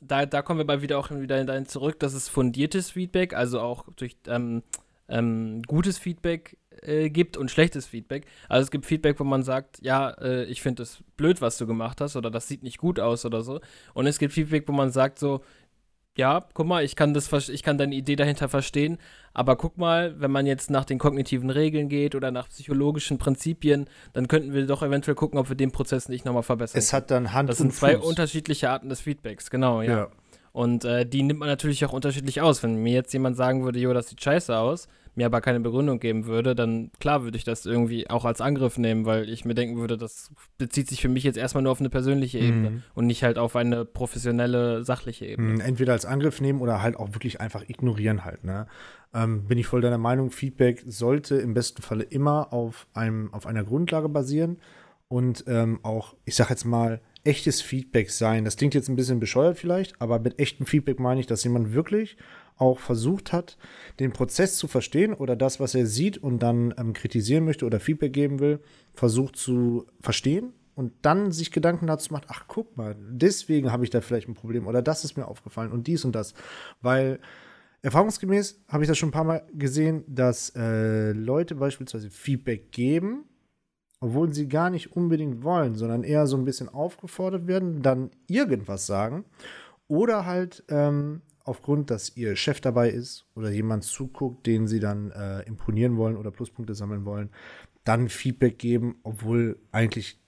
da, 0.00 0.26
da 0.26 0.42
kommen 0.42 0.58
wir 0.58 0.64
mal 0.64 0.82
wieder 0.82 0.98
auch 0.98 1.10
wieder 1.10 1.42
dahin 1.44 1.66
zurück, 1.66 2.00
dass 2.00 2.12
es 2.12 2.28
fundiertes 2.28 2.90
Feedback, 2.90 3.34
also 3.34 3.60
auch 3.60 3.86
durch 3.96 4.16
ähm, 4.26 4.62
ähm, 5.08 5.62
gutes 5.62 5.98
Feedback 5.98 6.56
äh, 6.82 7.10
gibt 7.10 7.36
und 7.36 7.50
schlechtes 7.50 7.86
Feedback. 7.86 8.26
Also 8.48 8.64
es 8.64 8.70
gibt 8.70 8.86
Feedback, 8.86 9.18
wo 9.20 9.24
man 9.24 9.42
sagt, 9.42 9.78
ja, 9.82 10.10
äh, 10.20 10.44
ich 10.44 10.62
finde 10.62 10.82
es 10.82 11.02
blöd, 11.16 11.40
was 11.40 11.58
du 11.58 11.66
gemacht 11.66 12.00
hast 12.00 12.16
oder 12.16 12.30
das 12.30 12.48
sieht 12.48 12.62
nicht 12.62 12.78
gut 12.78 13.00
aus 13.00 13.24
oder 13.24 13.42
so. 13.42 13.60
Und 13.94 14.06
es 14.06 14.18
gibt 14.18 14.32
Feedback, 14.32 14.68
wo 14.68 14.72
man 14.72 14.90
sagt 14.90 15.18
so, 15.18 15.42
ja, 16.16 16.44
guck 16.52 16.66
mal, 16.66 16.84
ich 16.84 16.94
kann 16.94 17.14
das, 17.14 17.48
ich 17.48 17.62
kann 17.62 17.78
deine 17.78 17.94
Idee 17.94 18.16
dahinter 18.16 18.48
verstehen, 18.48 18.98
aber 19.32 19.56
guck 19.56 19.78
mal, 19.78 20.20
wenn 20.20 20.30
man 20.30 20.46
jetzt 20.46 20.70
nach 20.70 20.84
den 20.84 20.98
kognitiven 20.98 21.48
Regeln 21.48 21.88
geht 21.88 22.14
oder 22.14 22.30
nach 22.30 22.48
psychologischen 22.48 23.16
Prinzipien, 23.18 23.86
dann 24.12 24.28
könnten 24.28 24.52
wir 24.52 24.66
doch 24.66 24.82
eventuell 24.82 25.14
gucken, 25.14 25.38
ob 25.38 25.48
wir 25.48 25.56
den 25.56 25.72
Prozess 25.72 26.08
nicht 26.08 26.24
nochmal 26.24 26.42
verbessern. 26.42 26.78
Es 26.78 26.92
hat 26.92 27.10
dann 27.10 27.32
Hand 27.32 27.48
Das 27.48 27.58
sind 27.58 27.72
zwei 27.72 27.96
Fuß. 27.96 28.04
unterschiedliche 28.04 28.68
Arten 28.68 28.90
des 28.90 29.00
Feedbacks, 29.00 29.50
genau, 29.50 29.80
ja. 29.80 29.90
ja. 29.90 30.08
Und 30.52 30.84
äh, 30.84 31.06
die 31.06 31.22
nimmt 31.22 31.40
man 31.40 31.48
natürlich 31.48 31.82
auch 31.86 31.94
unterschiedlich 31.94 32.42
aus. 32.42 32.62
Wenn 32.62 32.76
mir 32.76 32.92
jetzt 32.92 33.12
jemand 33.14 33.38
sagen 33.38 33.64
würde, 33.64 33.78
jo, 33.78 33.94
das 33.94 34.08
sieht 34.08 34.22
scheiße 34.22 34.54
aus, 34.54 34.86
mir 35.14 35.26
aber 35.26 35.40
keine 35.40 35.60
Begründung 35.60 36.00
geben 36.00 36.26
würde, 36.26 36.54
dann 36.54 36.90
klar 36.98 37.22
würde 37.22 37.36
ich 37.36 37.44
das 37.44 37.66
irgendwie 37.66 38.08
auch 38.08 38.24
als 38.24 38.40
Angriff 38.40 38.78
nehmen, 38.78 39.04
weil 39.04 39.28
ich 39.28 39.44
mir 39.44 39.54
denken 39.54 39.76
würde, 39.76 39.98
das 39.98 40.30
bezieht 40.58 40.88
sich 40.88 41.02
für 41.02 41.08
mich 41.08 41.24
jetzt 41.24 41.36
erstmal 41.36 41.62
nur 41.62 41.72
auf 41.72 41.80
eine 41.80 41.90
persönliche 41.90 42.38
mhm. 42.38 42.44
Ebene 42.44 42.82
und 42.94 43.06
nicht 43.06 43.22
halt 43.22 43.38
auf 43.38 43.56
eine 43.56 43.84
professionelle, 43.84 44.84
sachliche 44.84 45.26
Ebene. 45.26 45.54
Mhm, 45.54 45.60
entweder 45.60 45.92
als 45.92 46.06
Angriff 46.06 46.40
nehmen 46.40 46.60
oder 46.60 46.82
halt 46.82 46.96
auch 46.96 47.12
wirklich 47.14 47.40
einfach 47.40 47.68
ignorieren 47.68 48.24
halt, 48.24 48.44
ne? 48.44 48.66
Ähm, 49.14 49.46
bin 49.46 49.58
ich 49.58 49.66
voll 49.66 49.82
deiner 49.82 49.98
Meinung, 49.98 50.30
Feedback 50.30 50.82
sollte 50.86 51.36
im 51.36 51.52
besten 51.52 51.82
Falle 51.82 52.04
immer 52.04 52.50
auf 52.52 52.86
einem, 52.94 53.34
auf 53.34 53.46
einer 53.46 53.62
Grundlage 53.62 54.08
basieren 54.08 54.56
und 55.08 55.44
ähm, 55.46 55.80
auch, 55.82 56.14
ich 56.24 56.34
sag 56.34 56.48
jetzt 56.48 56.64
mal, 56.64 57.02
echtes 57.24 57.60
Feedback 57.60 58.10
sein. 58.10 58.44
Das 58.44 58.56
klingt 58.56 58.74
jetzt 58.74 58.88
ein 58.88 58.96
bisschen 58.96 59.20
bescheuert 59.20 59.58
vielleicht, 59.58 60.00
aber 60.00 60.18
mit 60.18 60.38
echtem 60.38 60.66
Feedback 60.66 60.98
meine 60.98 61.20
ich, 61.20 61.26
dass 61.26 61.44
jemand 61.44 61.72
wirklich 61.72 62.16
auch 62.56 62.78
versucht 62.78 63.32
hat, 63.32 63.56
den 64.00 64.12
Prozess 64.12 64.56
zu 64.56 64.68
verstehen 64.68 65.14
oder 65.14 65.36
das, 65.36 65.60
was 65.60 65.74
er 65.74 65.86
sieht 65.86 66.18
und 66.18 66.40
dann 66.40 66.74
ähm, 66.78 66.92
kritisieren 66.92 67.44
möchte 67.44 67.64
oder 67.66 67.80
Feedback 67.80 68.12
geben 68.12 68.40
will, 68.40 68.60
versucht 68.94 69.36
zu 69.36 69.86
verstehen 70.00 70.52
und 70.74 70.92
dann 71.02 71.32
sich 71.32 71.50
Gedanken 71.50 71.86
dazu 71.86 72.12
macht, 72.12 72.24
ach 72.28 72.44
guck 72.48 72.76
mal, 72.76 72.96
deswegen 72.98 73.72
habe 73.72 73.84
ich 73.84 73.90
da 73.90 74.00
vielleicht 74.00 74.28
ein 74.28 74.34
Problem 74.34 74.66
oder 74.66 74.82
das 74.82 75.04
ist 75.04 75.16
mir 75.16 75.26
aufgefallen 75.26 75.72
und 75.72 75.86
dies 75.86 76.04
und 76.04 76.12
das. 76.12 76.34
Weil 76.80 77.20
erfahrungsgemäß 77.82 78.62
habe 78.68 78.84
ich 78.84 78.88
das 78.88 78.98
schon 78.98 79.08
ein 79.08 79.12
paar 79.12 79.24
Mal 79.24 79.42
gesehen, 79.52 80.04
dass 80.06 80.52
äh, 80.56 81.12
Leute 81.12 81.54
beispielsweise 81.54 82.10
Feedback 82.10 82.70
geben, 82.72 83.24
obwohl 84.02 84.32
sie 84.32 84.48
gar 84.48 84.68
nicht 84.68 84.96
unbedingt 84.96 85.44
wollen, 85.44 85.76
sondern 85.76 86.02
eher 86.02 86.26
so 86.26 86.36
ein 86.36 86.44
bisschen 86.44 86.68
aufgefordert 86.68 87.46
werden, 87.46 87.82
dann 87.82 88.10
irgendwas 88.26 88.84
sagen 88.84 89.24
oder 89.86 90.26
halt 90.26 90.64
ähm, 90.68 91.22
aufgrund, 91.44 91.90
dass 91.90 92.16
ihr 92.16 92.34
Chef 92.34 92.60
dabei 92.60 92.90
ist 92.90 93.26
oder 93.36 93.50
jemand 93.50 93.84
zuguckt, 93.84 94.44
den 94.44 94.66
sie 94.66 94.80
dann 94.80 95.12
äh, 95.12 95.42
imponieren 95.42 95.96
wollen 95.96 96.16
oder 96.16 96.32
Pluspunkte 96.32 96.74
sammeln 96.74 97.04
wollen, 97.04 97.30
dann 97.84 98.08
Feedback 98.08 98.58
geben, 98.58 98.96
obwohl 99.04 99.60
eigentlich 99.70 100.18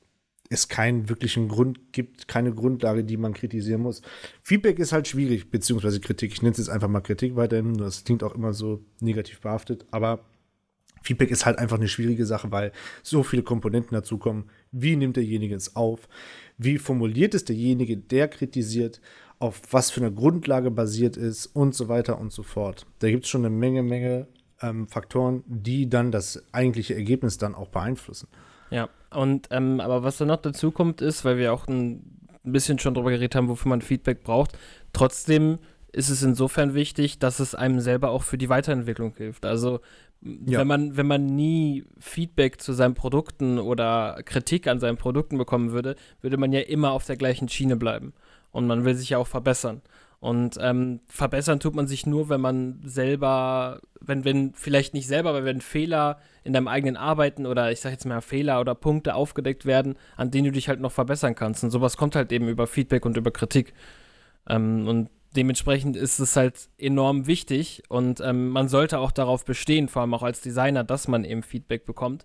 es 0.50 0.68
keinen 0.68 1.08
wirklichen 1.08 1.48
Grund 1.48 1.92
gibt, 1.92 2.28
keine 2.28 2.54
Grundlage, 2.54 3.02
die 3.02 3.16
man 3.16 3.34
kritisieren 3.34 3.82
muss. 3.82 4.02
Feedback 4.42 4.78
ist 4.78 4.92
halt 4.92 5.08
schwierig, 5.08 5.50
beziehungsweise 5.50 5.98
Kritik. 5.98 6.32
Ich 6.32 6.42
nenne 6.42 6.52
es 6.52 6.58
jetzt 6.58 6.68
einfach 6.68 6.88
mal 6.88 7.00
Kritik 7.00 7.34
weiterhin. 7.34 7.76
Das 7.76 8.04
klingt 8.04 8.22
auch 8.22 8.36
immer 8.36 8.52
so 8.52 8.84
negativ 9.00 9.40
behaftet, 9.40 9.84
aber 9.90 10.20
Feedback 11.04 11.30
ist 11.30 11.44
halt 11.44 11.58
einfach 11.58 11.76
eine 11.76 11.88
schwierige 11.88 12.24
Sache, 12.24 12.50
weil 12.50 12.72
so 13.02 13.22
viele 13.22 13.42
Komponenten 13.42 13.94
dazukommen. 13.94 14.44
Wie 14.72 14.96
nimmt 14.96 15.16
derjenige 15.16 15.54
es 15.54 15.76
auf? 15.76 16.08
Wie 16.56 16.78
formuliert 16.78 17.34
es 17.34 17.44
derjenige, 17.44 17.96
der 17.96 18.28
kritisiert? 18.28 19.00
Auf 19.38 19.60
was 19.70 19.90
für 19.90 20.00
eine 20.00 20.12
Grundlage 20.12 20.70
basiert 20.70 21.16
ist 21.16 21.46
und 21.46 21.74
so 21.74 21.88
weiter 21.88 22.18
und 22.18 22.32
so 22.32 22.42
fort. 22.42 22.86
Da 23.00 23.10
gibt 23.10 23.24
es 23.24 23.30
schon 23.30 23.44
eine 23.44 23.54
Menge, 23.54 23.82
Menge 23.82 24.28
ähm, 24.62 24.88
Faktoren, 24.88 25.44
die 25.46 25.90
dann 25.90 26.10
das 26.10 26.42
eigentliche 26.52 26.94
Ergebnis 26.94 27.36
dann 27.36 27.54
auch 27.54 27.68
beeinflussen. 27.68 28.28
Ja, 28.70 28.88
und 29.10 29.48
ähm, 29.50 29.80
aber 29.80 30.02
was 30.02 30.16
dann 30.16 30.28
noch 30.28 30.40
dazu 30.40 30.70
kommt, 30.70 31.02
ist, 31.02 31.24
weil 31.24 31.36
wir 31.36 31.52
auch 31.52 31.68
ein 31.68 32.02
bisschen 32.44 32.78
schon 32.78 32.94
drüber 32.94 33.10
geredet 33.10 33.34
haben, 33.34 33.48
wofür 33.48 33.68
man 33.68 33.82
Feedback 33.82 34.22
braucht, 34.22 34.56
trotzdem 34.92 35.58
ist 35.94 36.08
es 36.08 36.22
insofern 36.22 36.74
wichtig, 36.74 37.18
dass 37.18 37.38
es 37.38 37.54
einem 37.54 37.80
selber 37.80 38.10
auch 38.10 38.22
für 38.22 38.36
die 38.36 38.48
Weiterentwicklung 38.48 39.14
hilft. 39.16 39.46
Also 39.46 39.80
ja. 40.24 40.60
wenn 40.60 40.66
man, 40.66 40.96
wenn 40.96 41.06
man 41.06 41.26
nie 41.26 41.84
Feedback 41.98 42.60
zu 42.60 42.72
seinen 42.72 42.94
Produkten 42.94 43.58
oder 43.58 44.20
Kritik 44.24 44.66
an 44.66 44.80
seinen 44.80 44.96
Produkten 44.96 45.38
bekommen 45.38 45.72
würde, 45.72 45.96
würde 46.20 46.36
man 46.36 46.52
ja 46.52 46.60
immer 46.60 46.92
auf 46.92 47.04
der 47.04 47.16
gleichen 47.16 47.48
Schiene 47.48 47.76
bleiben. 47.76 48.14
Und 48.50 48.66
man 48.66 48.84
will 48.84 48.94
sich 48.94 49.10
ja 49.10 49.18
auch 49.18 49.26
verbessern. 49.26 49.82
Und 50.20 50.56
ähm, 50.58 51.00
verbessern 51.06 51.60
tut 51.60 51.74
man 51.74 51.86
sich 51.86 52.06
nur, 52.06 52.30
wenn 52.30 52.40
man 52.40 52.80
selber, 52.82 53.82
wenn, 54.00 54.24
wenn, 54.24 54.54
vielleicht 54.54 54.94
nicht 54.94 55.06
selber, 55.06 55.30
aber 55.30 55.44
wenn 55.44 55.60
Fehler 55.60 56.18
in 56.44 56.54
deinem 56.54 56.68
eigenen 56.68 56.96
Arbeiten 56.96 57.44
oder 57.44 57.70
ich 57.70 57.80
sag 57.80 57.90
jetzt 57.90 58.06
mal 58.06 58.22
Fehler 58.22 58.58
oder 58.58 58.74
Punkte 58.74 59.16
aufgedeckt 59.16 59.66
werden, 59.66 59.96
an 60.16 60.30
denen 60.30 60.46
du 60.46 60.52
dich 60.52 60.70
halt 60.70 60.80
noch 60.80 60.92
verbessern 60.92 61.34
kannst. 61.34 61.62
Und 61.62 61.70
sowas 61.70 61.98
kommt 61.98 62.16
halt 62.16 62.32
eben 62.32 62.48
über 62.48 62.66
Feedback 62.66 63.04
und 63.04 63.18
über 63.18 63.32
Kritik. 63.32 63.74
Ähm, 64.48 64.88
und 64.88 65.10
dementsprechend 65.36 65.96
ist 65.96 66.18
es 66.18 66.36
halt 66.36 66.68
enorm 66.78 67.26
wichtig 67.26 67.82
und 67.88 68.20
ähm, 68.20 68.48
man 68.48 68.68
sollte 68.68 68.98
auch 68.98 69.12
darauf 69.12 69.44
bestehen, 69.44 69.88
vor 69.88 70.02
allem 70.02 70.14
auch 70.14 70.22
als 70.22 70.40
Designer, 70.40 70.84
dass 70.84 71.08
man 71.08 71.24
eben 71.24 71.42
Feedback 71.42 71.84
bekommt, 71.84 72.24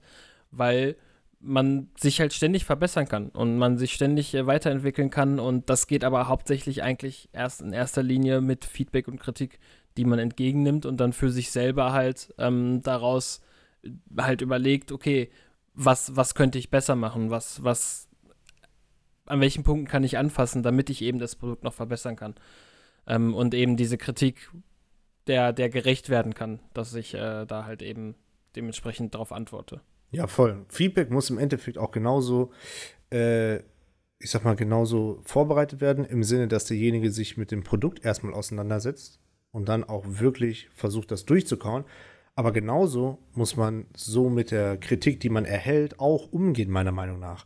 weil 0.51 0.95
man 1.39 1.89
sich 1.97 2.19
halt 2.19 2.33
ständig 2.33 2.65
verbessern 2.65 3.07
kann 3.07 3.29
und 3.29 3.57
man 3.57 3.77
sich 3.77 3.93
ständig 3.93 4.33
äh, 4.33 4.45
weiterentwickeln 4.45 5.09
kann 5.09 5.39
und 5.39 5.69
das 5.69 5.87
geht 5.87 6.03
aber 6.03 6.27
hauptsächlich 6.27 6.83
eigentlich 6.83 7.29
erst 7.33 7.61
in 7.61 7.73
erster 7.73 8.03
Linie 8.03 8.41
mit 8.41 8.65
Feedback 8.65 9.07
und 9.07 9.19
Kritik, 9.19 9.59
die 9.97 10.05
man 10.05 10.19
entgegennimmt 10.19 10.85
und 10.85 10.97
dann 10.97 11.13
für 11.13 11.31
sich 11.31 11.51
selber 11.51 11.93
halt 11.93 12.33
ähm, 12.37 12.81
daraus 12.83 13.41
äh, 13.83 13.89
halt 14.17 14.41
überlegt, 14.41 14.91
okay, 14.91 15.29
was, 15.73 16.15
was 16.15 16.35
könnte 16.35 16.59
ich 16.59 16.69
besser 16.69 16.95
machen, 16.95 17.29
was, 17.29 17.63
was, 17.63 18.09
an 19.25 19.39
welchen 19.39 19.63
Punkten 19.63 19.87
kann 19.87 20.03
ich 20.03 20.17
anfassen, 20.17 20.63
damit 20.63 20.89
ich 20.89 21.01
eben 21.01 21.19
das 21.19 21.35
Produkt 21.35 21.63
noch 21.63 21.73
verbessern 21.73 22.15
kann 22.15 22.35
ähm, 23.09 23.33
und 23.33 23.53
eben 23.53 23.75
diese 23.75 23.97
Kritik 23.97 24.49
der, 25.27 25.51
der 25.51 25.69
gerecht 25.69 26.09
werden 26.09 26.33
kann, 26.33 26.59
dass 26.73 26.93
ich 26.93 27.13
äh, 27.13 27.45
da 27.45 27.65
halt 27.65 27.81
eben 27.81 28.15
dementsprechend 28.55 29.13
darauf 29.13 29.31
antworte. 29.31 29.81
Ja, 30.11 30.27
voll. 30.27 30.65
Feedback 30.69 31.11
muss 31.11 31.29
im 31.29 31.37
Endeffekt 31.37 31.77
auch 31.77 31.91
genauso, 31.91 32.51
äh, 33.11 33.57
ich 34.19 34.31
sag 34.31 34.43
mal, 34.43 34.55
genauso 34.55 35.21
vorbereitet 35.23 35.81
werden, 35.81 36.03
im 36.05 36.23
Sinne, 36.23 36.47
dass 36.47 36.65
derjenige 36.65 37.11
sich 37.11 37.37
mit 37.37 37.51
dem 37.51 37.63
Produkt 37.63 38.03
erstmal 38.03 38.33
auseinandersetzt 38.33 39.19
und 39.51 39.69
dann 39.69 39.83
auch 39.83 40.03
wirklich 40.07 40.69
versucht, 40.73 41.11
das 41.11 41.25
durchzukauen. 41.25 41.83
Aber 42.35 42.51
genauso 42.51 43.19
muss 43.33 43.55
man 43.55 43.85
so 43.95 44.29
mit 44.29 44.51
der 44.51 44.77
Kritik, 44.77 45.19
die 45.19 45.29
man 45.29 45.45
erhält, 45.45 45.99
auch 45.99 46.31
umgehen, 46.31 46.71
meiner 46.71 46.91
Meinung 46.91 47.19
nach 47.19 47.45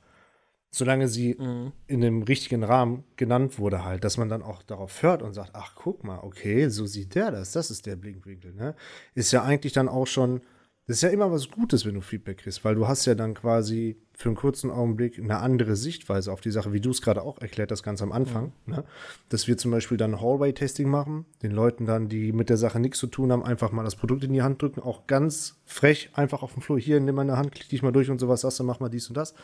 solange 0.74 1.08
sie 1.08 1.36
mhm. 1.38 1.72
in 1.86 2.01
dem 2.01 2.24
richtigen 2.24 2.63
Rahmen 2.63 3.03
genannt 3.15 3.60
wurde 3.60 3.86
halt, 3.86 4.03
dass 4.03 4.18
man 4.18 4.27
dann 4.27 4.42
auch 4.42 4.63
darauf 4.63 5.03
hört 5.03 5.22
und 5.22 5.34
sagt, 5.34 5.51
ach 5.53 5.75
guck 5.75 6.03
mal, 6.03 6.20
okay, 6.20 6.68
so 6.70 6.88
sieht 6.88 7.13
der 7.13 7.30
das, 7.30 7.51
das 7.51 7.70
ist 7.70 7.86
der 7.86 7.96
Blinkwinkel, 7.96 8.53
ne? 8.53 8.75
Ist 9.13 9.32
ja 9.32 9.44
eigentlich 9.44 9.74
dann 9.74 9.88
auch 9.88 10.08
schon, 10.08 10.42
das 10.85 10.97
ist 10.97 11.03
ja 11.03 11.09
immer 11.09 11.31
was 11.31 11.49
Gutes, 11.49 11.85
wenn 11.85 11.93
du 11.93 12.01
Feedback 12.01 12.39
kriegst, 12.39 12.65
weil 12.65 12.75
du 12.75 12.89
hast 12.89 13.05
ja 13.05 13.15
dann 13.15 13.35
quasi 13.35 13.95
für 14.15 14.27
einen 14.27 14.35
kurzen 14.35 14.69
Augenblick 14.69 15.17
eine 15.17 15.37
andere 15.37 15.77
Sichtweise 15.77 16.31
auf 16.31 16.41
die 16.41 16.51
Sache, 16.51 16.73
wie 16.73 16.81
du 16.81 16.89
es 16.89 17.01
gerade 17.01 17.21
auch 17.21 17.39
erklärt 17.39 17.71
hast, 17.71 17.83
ganz 17.83 18.01
am 18.01 18.11
Anfang. 18.11 18.51
Mhm. 18.65 18.73
Ne? 18.73 18.83
Dass 19.29 19.47
wir 19.47 19.57
zum 19.57 19.71
Beispiel 19.71 19.95
dann 19.95 20.19
Hallway-Testing 20.19 20.89
machen, 20.89 21.25
den 21.41 21.51
Leuten 21.51 21.85
dann, 21.85 22.09
die 22.09 22.33
mit 22.33 22.49
der 22.49 22.57
Sache 22.57 22.81
nichts 22.81 22.99
zu 22.99 23.07
tun 23.07 23.31
haben, 23.31 23.43
einfach 23.43 23.71
mal 23.71 23.85
das 23.85 23.95
Produkt 23.95 24.25
in 24.25 24.33
die 24.33 24.41
Hand 24.41 24.61
drücken, 24.61 24.81
auch 24.81 25.07
ganz 25.07 25.61
frech 25.65 26.09
einfach 26.15 26.43
auf 26.43 26.53
dem 26.53 26.61
Flur, 26.61 26.77
hier, 26.77 26.99
nimm 26.99 27.15
mal 27.15 27.21
eine 27.21 27.37
Hand, 27.37 27.53
klick 27.53 27.69
dich 27.69 27.81
mal 27.81 27.93
durch 27.93 28.09
und 28.09 28.19
sowas, 28.19 28.41
sagst 28.41 28.59
du, 28.59 28.65
mach 28.65 28.81
mal 28.81 28.89
dies 28.89 29.07
und 29.07 29.15
das. 29.15 29.35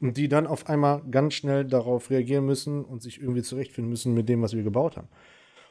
Und 0.00 0.16
die 0.16 0.28
dann 0.28 0.48
auf 0.48 0.68
einmal 0.68 1.02
ganz 1.12 1.34
schnell 1.34 1.64
darauf 1.64 2.10
reagieren 2.10 2.44
müssen 2.44 2.84
und 2.84 3.02
sich 3.02 3.20
irgendwie 3.20 3.42
zurechtfinden 3.42 3.88
müssen 3.88 4.14
mit 4.14 4.28
dem, 4.28 4.42
was 4.42 4.52
wir 4.52 4.64
gebaut 4.64 4.96
haben. 4.96 5.08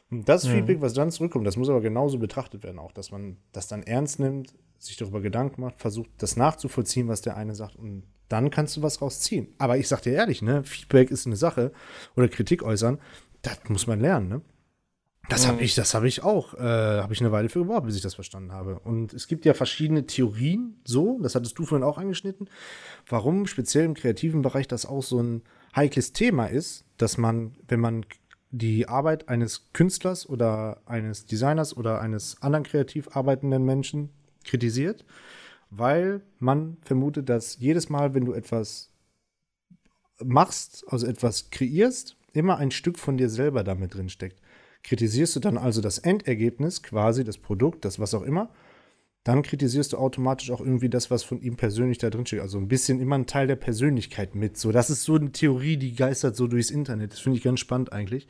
Und 0.09 0.29
das 0.29 0.47
mhm. 0.47 0.51
Feedback, 0.51 0.81
was 0.81 0.93
dann 0.93 1.11
zurückkommt, 1.11 1.45
das 1.45 1.57
muss 1.57 1.69
aber 1.69 1.81
genauso 1.81 2.17
betrachtet 2.17 2.63
werden, 2.63 2.79
auch, 2.79 2.93
dass 2.93 3.11
man 3.11 3.35
das 3.51 3.67
dann 3.67 3.83
ernst 3.83 4.19
nimmt, 4.19 4.53
sich 4.81 4.97
darüber 4.97 5.21
Gedanken 5.21 5.61
macht, 5.61 5.79
versucht, 5.79 6.09
das 6.17 6.35
nachzuvollziehen, 6.35 7.07
was 7.07 7.21
der 7.21 7.37
eine 7.37 7.55
sagt 7.55 7.75
und 7.75 8.03
dann 8.29 8.49
kannst 8.49 8.77
du 8.77 8.81
was 8.81 9.01
rausziehen. 9.01 9.53
Aber 9.57 9.77
ich 9.77 9.87
sag 9.87 10.01
dir 10.01 10.13
ehrlich, 10.13 10.41
ne, 10.41 10.63
Feedback 10.63 11.11
ist 11.11 11.25
eine 11.25 11.35
Sache 11.35 11.71
oder 12.15 12.29
Kritik 12.29 12.63
äußern, 12.63 12.99
das 13.41 13.59
muss 13.67 13.87
man 13.87 13.99
lernen, 13.99 14.29
ne? 14.29 14.41
Das 15.29 15.47
habe 15.47 15.61
ich, 15.61 15.75
das 15.75 15.93
habe 15.93 16.07
ich 16.07 16.23
auch, 16.23 16.55
äh, 16.55 16.59
habe 16.59 17.13
ich 17.13 17.21
eine 17.21 17.31
Weile 17.31 17.47
für 17.47 17.59
gebraucht, 17.59 17.85
bis 17.85 17.95
ich 17.95 18.01
das 18.01 18.15
verstanden 18.15 18.51
habe. 18.51 18.79
Und 18.79 19.13
es 19.13 19.27
gibt 19.27 19.45
ja 19.45 19.53
verschiedene 19.53 20.05
Theorien, 20.05 20.81
so, 20.83 21.19
das 21.21 21.35
hattest 21.35 21.57
du 21.57 21.63
vorhin 21.63 21.85
auch 21.85 21.97
angeschnitten, 21.97 22.49
warum 23.07 23.47
speziell 23.47 23.85
im 23.85 23.93
kreativen 23.93 24.41
Bereich 24.41 24.67
das 24.67 24.85
auch 24.85 25.03
so 25.03 25.21
ein 25.21 25.43
heikles 25.73 26.11
Thema 26.11 26.47
ist, 26.47 26.85
dass 26.97 27.17
man, 27.17 27.55
wenn 27.67 27.79
man 27.79 28.05
die 28.49 28.89
Arbeit 28.89 29.29
eines 29.29 29.69
Künstlers 29.71 30.27
oder 30.27 30.81
eines 30.85 31.25
Designers 31.27 31.77
oder 31.77 32.01
eines 32.01 32.41
anderen 32.41 32.65
kreativ 32.65 33.15
arbeitenden 33.15 33.63
Menschen 33.63 34.09
kritisiert, 34.43 35.05
weil 35.69 36.21
man 36.39 36.77
vermutet, 36.81 37.29
dass 37.29 37.57
jedes 37.59 37.89
Mal, 37.89 38.13
wenn 38.13 38.25
du 38.25 38.33
etwas 38.33 38.91
machst, 40.23 40.83
also 40.87 41.07
etwas 41.07 41.49
kreierst, 41.49 42.17
immer 42.33 42.57
ein 42.57 42.71
Stück 42.71 42.99
von 42.99 43.17
dir 43.17 43.29
selber 43.29 43.63
damit 43.63 43.95
drin 43.95 44.09
steckt. 44.09 44.41
Kritisierst 44.83 45.35
du 45.35 45.39
dann 45.39 45.57
also 45.57 45.81
das 45.81 45.99
Endergebnis, 45.99 46.81
quasi 46.81 47.23
das 47.23 47.37
Produkt, 47.37 47.85
das 47.85 47.99
was 47.99 48.13
auch 48.13 48.23
immer, 48.23 48.49
dann 49.23 49.43
kritisierst 49.43 49.93
du 49.93 49.97
automatisch 49.97 50.49
auch 50.49 50.61
irgendwie 50.61 50.89
das, 50.89 51.11
was 51.11 51.23
von 51.23 51.39
ihm 51.41 51.55
persönlich 51.55 51.99
da 51.99 52.09
drin 52.09 52.25
steht. 52.25 52.39
Also 52.39 52.57
ein 52.57 52.67
bisschen 52.67 52.99
immer 52.99 53.17
ein 53.17 53.27
Teil 53.27 53.45
der 53.45 53.55
Persönlichkeit 53.55 54.33
mit. 54.33 54.57
So, 54.57 54.71
das 54.71 54.89
ist 54.89 55.03
so 55.03 55.15
eine 55.15 55.31
Theorie, 55.31 55.77
die 55.77 55.93
geistert 55.93 56.35
so 56.35 56.47
durchs 56.47 56.71
Internet. 56.71 57.13
Das 57.13 57.19
finde 57.19 57.37
ich 57.37 57.43
ganz 57.43 57.59
spannend 57.59 57.93
eigentlich. 57.93 58.27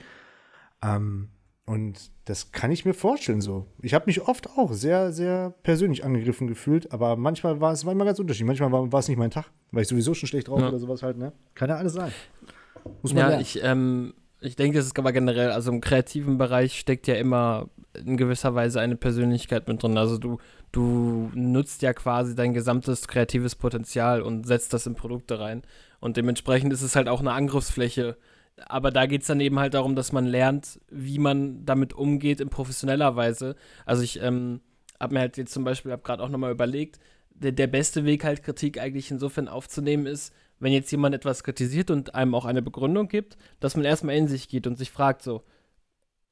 Ähm, 0.83 1.29
und 1.71 2.11
das 2.25 2.51
kann 2.51 2.69
ich 2.69 2.83
mir 2.83 2.93
vorstellen 2.93 3.39
so. 3.39 3.65
Ich 3.81 3.93
habe 3.93 4.07
mich 4.07 4.27
oft 4.27 4.49
auch 4.57 4.73
sehr, 4.73 5.13
sehr 5.13 5.53
persönlich 5.63 6.03
angegriffen 6.03 6.47
gefühlt, 6.47 6.91
aber 6.91 7.15
manchmal 7.15 7.61
war 7.61 7.71
es 7.71 7.85
war 7.85 7.93
immer 7.93 8.03
ganz 8.03 8.19
unterschiedlich. 8.19 8.47
Manchmal 8.47 8.73
war, 8.73 8.91
war 8.91 8.99
es 8.99 9.07
nicht 9.07 9.17
mein 9.17 9.31
Tag, 9.31 9.49
weil 9.71 9.83
ich 9.83 9.87
sowieso 9.87 10.13
schon 10.13 10.27
schlecht 10.27 10.49
drauf 10.49 10.59
ja. 10.59 10.67
oder 10.67 10.79
sowas 10.79 11.01
halt, 11.01 11.17
ne? 11.17 11.31
Kann 11.55 11.69
ja 11.69 11.77
alles 11.77 11.93
sein. 11.93 12.11
Muss 13.01 13.13
man 13.13 13.21
ja, 13.21 13.27
lernen. 13.29 13.41
ich, 13.41 13.63
ähm, 13.63 14.13
ich 14.41 14.57
denke, 14.57 14.79
das 14.79 14.87
ist 14.87 14.99
aber 14.99 15.13
generell, 15.13 15.51
also 15.51 15.71
im 15.71 15.79
kreativen 15.79 16.37
Bereich 16.37 16.77
steckt 16.77 17.07
ja 17.07 17.15
immer 17.15 17.69
in 17.93 18.17
gewisser 18.17 18.53
Weise 18.53 18.81
eine 18.81 18.97
Persönlichkeit 18.97 19.69
mit 19.69 19.81
drin. 19.81 19.97
Also 19.97 20.17
du, 20.17 20.39
du 20.73 21.31
nutzt 21.33 21.83
ja 21.83 21.93
quasi 21.93 22.35
dein 22.35 22.53
gesamtes 22.53 23.07
kreatives 23.07 23.55
Potenzial 23.55 24.21
und 24.21 24.45
setzt 24.45 24.73
das 24.73 24.87
in 24.87 24.95
Produkte 24.95 25.39
rein. 25.39 25.61
Und 26.01 26.17
dementsprechend 26.17 26.73
ist 26.73 26.81
es 26.81 26.97
halt 26.97 27.07
auch 27.07 27.21
eine 27.21 27.31
Angriffsfläche 27.31 28.17
aber 28.57 28.91
da 28.91 29.05
geht 29.05 29.21
es 29.21 29.27
dann 29.27 29.39
eben 29.39 29.59
halt 29.59 29.73
darum, 29.73 29.95
dass 29.95 30.11
man 30.11 30.25
lernt, 30.25 30.79
wie 30.89 31.19
man 31.19 31.65
damit 31.65 31.93
umgeht 31.93 32.41
in 32.41 32.49
professioneller 32.49 33.15
Weise. 33.15 33.55
Also 33.85 34.03
ich 34.03 34.21
ähm, 34.21 34.61
habe 34.99 35.13
mir 35.13 35.19
halt 35.21 35.37
jetzt 35.37 35.53
zum 35.53 35.63
Beispiel, 35.63 35.91
habe 35.91 36.03
gerade 36.03 36.23
auch 36.23 36.29
nochmal 36.29 36.51
überlegt, 36.51 36.99
der, 37.29 37.51
der 37.51 37.67
beste 37.67 38.05
Weg 38.05 38.23
halt 38.23 38.43
Kritik 38.43 38.79
eigentlich 38.79 39.09
insofern 39.11 39.47
aufzunehmen 39.47 40.05
ist, 40.05 40.33
wenn 40.59 40.73
jetzt 40.73 40.91
jemand 40.91 41.15
etwas 41.15 41.43
kritisiert 41.43 41.89
und 41.89 42.13
einem 42.13 42.35
auch 42.35 42.45
eine 42.45 42.61
Begründung 42.61 43.07
gibt, 43.07 43.37
dass 43.59 43.75
man 43.75 43.85
erstmal 43.85 44.15
in 44.15 44.27
sich 44.27 44.47
geht 44.47 44.67
und 44.67 44.77
sich 44.77 44.91
fragt 44.91 45.23
so, 45.23 45.43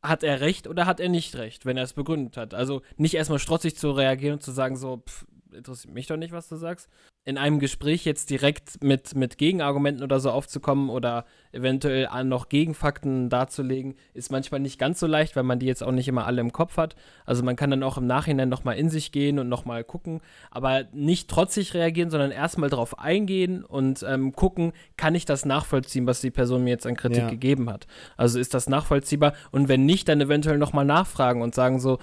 hat 0.04 0.24
er 0.24 0.40
recht 0.40 0.68
oder 0.68 0.86
hat 0.86 1.00
er 1.00 1.10
nicht 1.10 1.36
recht, 1.36 1.66
wenn 1.66 1.78
er 1.78 1.84
es 1.84 1.94
begründet 1.94 2.38
hat? 2.38 2.54
Also 2.54 2.84
nicht 2.98 3.16
erstmal 3.16 3.40
strotzig 3.40 3.76
zu 3.76 3.92
reagieren 3.92 4.34
und 4.34 4.44
zu 4.44 4.52
sagen 4.52 4.78
so, 4.78 4.98
pff, 4.98 5.26
interessiert 5.52 5.94
mich 5.94 6.08
doch 6.08 6.18
nicht, 6.18 6.32
was 6.32 6.48
du 6.48 6.56
sagst. 6.56 6.90
In 7.30 7.38
einem 7.38 7.60
Gespräch 7.60 8.06
jetzt 8.06 8.32
direkt 8.32 8.84
mit, 8.84 9.14
mit 9.14 9.38
Gegenargumenten 9.38 10.04
oder 10.04 10.20
so 10.20 10.32
aufzukommen 10.32 10.90
oder 10.90 11.26
eventuell 11.52 12.08
noch 12.24 12.50
Gegenfakten 12.50 13.30
darzulegen, 13.30 13.94
ist 14.16 14.32
manchmal 14.32 14.60
nicht 14.60 14.80
ganz 14.80 15.00
so 15.00 15.06
leicht, 15.06 15.36
weil 15.36 15.44
man 15.44 15.60
die 15.60 15.68
jetzt 15.68 15.84
auch 15.84 15.92
nicht 15.92 16.08
immer 16.08 16.26
alle 16.26 16.42
im 16.42 16.52
Kopf 16.52 16.78
hat. 16.78 16.96
Also 17.26 17.44
man 17.44 17.56
kann 17.56 17.70
dann 17.70 17.84
auch 17.84 18.00
im 18.00 18.08
Nachhinein 18.08 18.50
nochmal 18.50 18.78
in 18.78 18.90
sich 18.90 19.12
gehen 19.12 19.38
und 19.38 19.48
nochmal 19.48 19.84
gucken, 19.84 20.22
aber 20.50 20.86
nicht 20.92 21.30
trotzig 21.30 21.76
reagieren, 21.76 22.10
sondern 22.10 22.32
erstmal 22.32 22.72
darauf 22.72 22.98
eingehen 22.98 23.64
und 23.64 24.04
ähm, 24.08 24.34
gucken, 24.34 24.74
kann 24.98 25.14
ich 25.14 25.26
das 25.26 25.46
nachvollziehen, 25.46 26.08
was 26.08 26.22
die 26.22 26.32
Person 26.32 26.64
mir 26.64 26.72
jetzt 26.72 26.88
an 26.88 26.96
Kritik 26.96 27.24
ja. 27.24 27.30
gegeben 27.30 27.70
hat. 27.70 27.86
Also 28.18 28.40
ist 28.40 28.56
das 28.56 28.70
nachvollziehbar 28.70 29.34
und 29.52 29.68
wenn 29.68 29.86
nicht, 29.86 30.10
dann 30.10 30.20
eventuell 30.20 30.58
nochmal 30.58 30.86
nachfragen 30.86 31.44
und 31.44 31.54
sagen 31.54 31.80
so, 31.80 32.00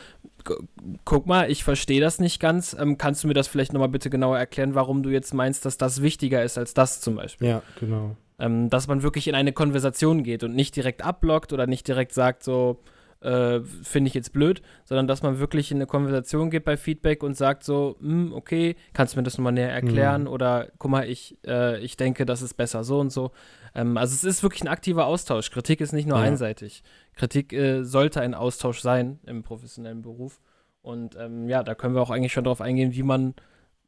guck 1.05 1.27
mal, 1.27 1.51
ich 1.51 1.65
verstehe 1.65 2.01
das 2.01 2.21
nicht 2.21 2.41
ganz. 2.41 2.77
Ähm, 2.79 2.99
kannst 2.99 3.25
du 3.25 3.29
mir 3.29 3.35
das 3.35 3.49
vielleicht 3.49 3.73
nochmal 3.73 3.89
bitte 3.89 4.11
genauer 4.11 4.39
erklären, 4.39 4.75
warum 4.75 5.03
du 5.03 5.11
jetzt 5.17 5.35
meinst, 5.35 5.65
dass 5.65 5.79
das 5.79 6.03
wichtiger 6.03 6.43
ist 6.43 6.59
als 6.59 6.75
das 6.75 7.01
zum 7.01 7.17
Beispiel? 7.17 7.49
Ja, 7.49 7.63
genau. 7.81 8.17
Ähm, 8.39 8.71
dass 8.71 8.87
man 8.87 9.03
wirklich 9.03 9.29
in 9.29 9.35
eine 9.35 9.53
Konversation 9.53 10.23
geht 10.23 10.45
und 10.45 10.55
nicht 10.55 10.77
direkt 10.77 11.03
abblockt 11.03 11.53
oder 11.53 11.67
nicht 11.67 11.89
direkt 11.89 12.13
sagt 12.13 12.45
so, 12.45 12.83
äh, 13.21 13.61
finde 13.61 14.09
ich 14.09 14.15
jetzt 14.15 14.33
blöd, 14.33 14.63
sondern 14.85 15.07
dass 15.09 15.23
man 15.23 15.39
wirklich 15.39 15.71
in 15.71 15.79
eine 15.79 15.87
Konversation 15.87 16.51
geht 16.51 16.65
bei 16.65 16.77
Feedback 16.77 17.23
und 17.23 17.37
sagt 17.37 17.65
so, 17.65 17.97
hm, 18.01 18.33
okay, 18.35 18.77
kannst 18.93 19.15
du 19.15 19.19
mir 19.19 19.25
das 19.25 19.39
nochmal 19.39 19.53
näher 19.53 19.73
erklären 19.73 20.23
mhm. 20.23 20.29
oder 20.29 20.69
guck 20.79 20.91
mal, 20.91 21.09
ich, 21.09 21.39
äh, 21.47 21.81
ich 21.81 21.97
denke, 21.97 22.27
das 22.27 22.43
ist 22.43 22.55
besser 22.55 22.85
so 22.85 23.01
und 23.01 23.11
so. 23.11 23.33
Ähm, 23.75 23.97
also 23.97 24.15
es 24.15 24.25
ist 24.25 24.43
wirklich 24.43 24.63
ein 24.63 24.69
aktiver 24.69 25.07
Austausch. 25.07 25.51
Kritik 25.51 25.81
ist 25.81 25.93
nicht 25.93 26.07
nur 26.07 26.19
ja. 26.19 26.25
einseitig. 26.25 26.83
Kritik 27.15 27.53
äh, 27.53 27.85
sollte 27.85 28.21
ein 28.21 28.35
Austausch 28.35 28.81
sein 28.81 29.19
im 29.27 29.43
professionellen 29.43 30.03
Beruf. 30.03 30.41
Und 30.83 31.17
ähm, 31.17 31.49
ja, 31.49 31.63
da 31.63 31.75
können 31.75 31.95
wir 31.95 32.03
auch 32.03 32.11
eigentlich 32.11 32.33
schon 32.33 32.45
darauf 32.45 32.61
eingehen, 32.61 32.95
wie 32.95 33.03
man, 33.03 33.35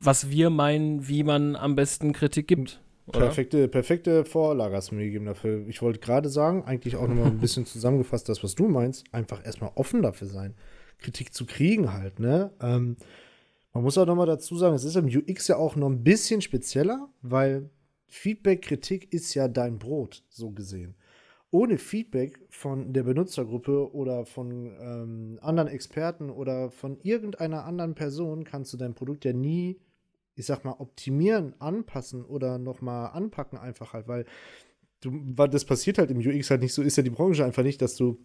was 0.01 0.31
wir 0.31 0.51
meinen, 0.51 1.09
wie 1.09 1.25
man 1.25 1.57
am 1.57 1.75
besten 1.75 2.13
Kritik 2.13 2.49
gibt. 2.49 2.81
Oder? 3.07 3.21
Perfekte, 3.21 3.69
perfekte 3.69 4.25
Vorlage 4.25 4.77
hast 4.77 4.91
du 4.91 4.95
mir 4.95 5.05
gegeben 5.05 5.25
dafür. 5.25 5.67
Ich 5.67 5.81
wollte 5.81 5.99
gerade 5.99 6.29
sagen, 6.29 6.65
eigentlich 6.65 6.97
auch 6.97 7.09
nochmal 7.09 7.27
ein 7.27 7.39
bisschen 7.41 7.65
zusammengefasst, 7.65 8.29
das, 8.29 8.45
was 8.45 8.55
du 8.55 8.69
meinst, 8.69 9.05
einfach 9.13 9.45
erstmal 9.45 9.73
offen 9.77 10.03
dafür 10.03 10.29
sein, 10.29 10.55
Kritik 10.99 11.33
zu 11.33 11.47
kriegen 11.47 11.93
halt, 11.93 12.21
ne? 12.21 12.53
Ähm, 12.61 12.97
man 13.73 13.85
muss 13.85 13.99
auch 13.99 14.07
nochmal 14.07 14.27
dazu 14.27 14.57
sagen, 14.57 14.75
es 14.75 14.85
ist 14.85 14.97
im 14.97 15.07
UX 15.07 15.49
ja 15.49 15.57
auch 15.57 15.77
noch 15.77 15.89
ein 15.89 16.03
bisschen 16.03 16.41
spezieller, 16.41 17.09
weil 17.23 17.71
Feedback, 18.07 18.63
Kritik 18.63 19.13
ist 19.13 19.35
ja 19.35 19.49
dein 19.49 19.79
Brot, 19.79 20.25
so 20.29 20.51
gesehen. 20.51 20.95
Ohne 21.51 21.79
Feedback 21.79 22.41
von 22.51 22.93
der 22.93 23.05
Benutzergruppe 23.05 23.95
oder 23.95 24.27
von 24.27 24.73
ähm, 24.81 25.39
anderen 25.41 25.69
Experten 25.69 26.29
oder 26.29 26.71
von 26.71 26.99
irgendeiner 27.03 27.65
anderen 27.65 27.95
Person 27.95 28.45
kannst 28.45 28.73
du 28.73 28.77
dein 28.77 28.95
Produkt 28.95 29.25
ja 29.25 29.33
nie 29.33 29.79
ich 30.39 30.47
sag 30.47 30.65
mal, 30.65 30.77
optimieren, 30.79 31.53
anpassen 31.59 32.25
oder 32.25 32.59
nochmal 32.59 33.11
anpacken, 33.11 33.59
einfach 33.59 33.93
halt, 33.93 34.07
weil 34.07 34.25
du, 35.01 35.11
weil 35.35 35.49
das 35.49 35.65
passiert 35.65 35.99
halt 35.99 36.13
im 36.13 36.19
UX 36.19 36.51
halt 36.51 36.63
nicht 36.63 36.73
so, 36.73 36.81
ist 36.81 36.97
ja 36.97 37.03
die 37.03 37.11
Branche 37.11 37.45
einfach 37.45 37.65
nicht, 37.65 37.83
dass 37.83 37.97
du 37.97 38.19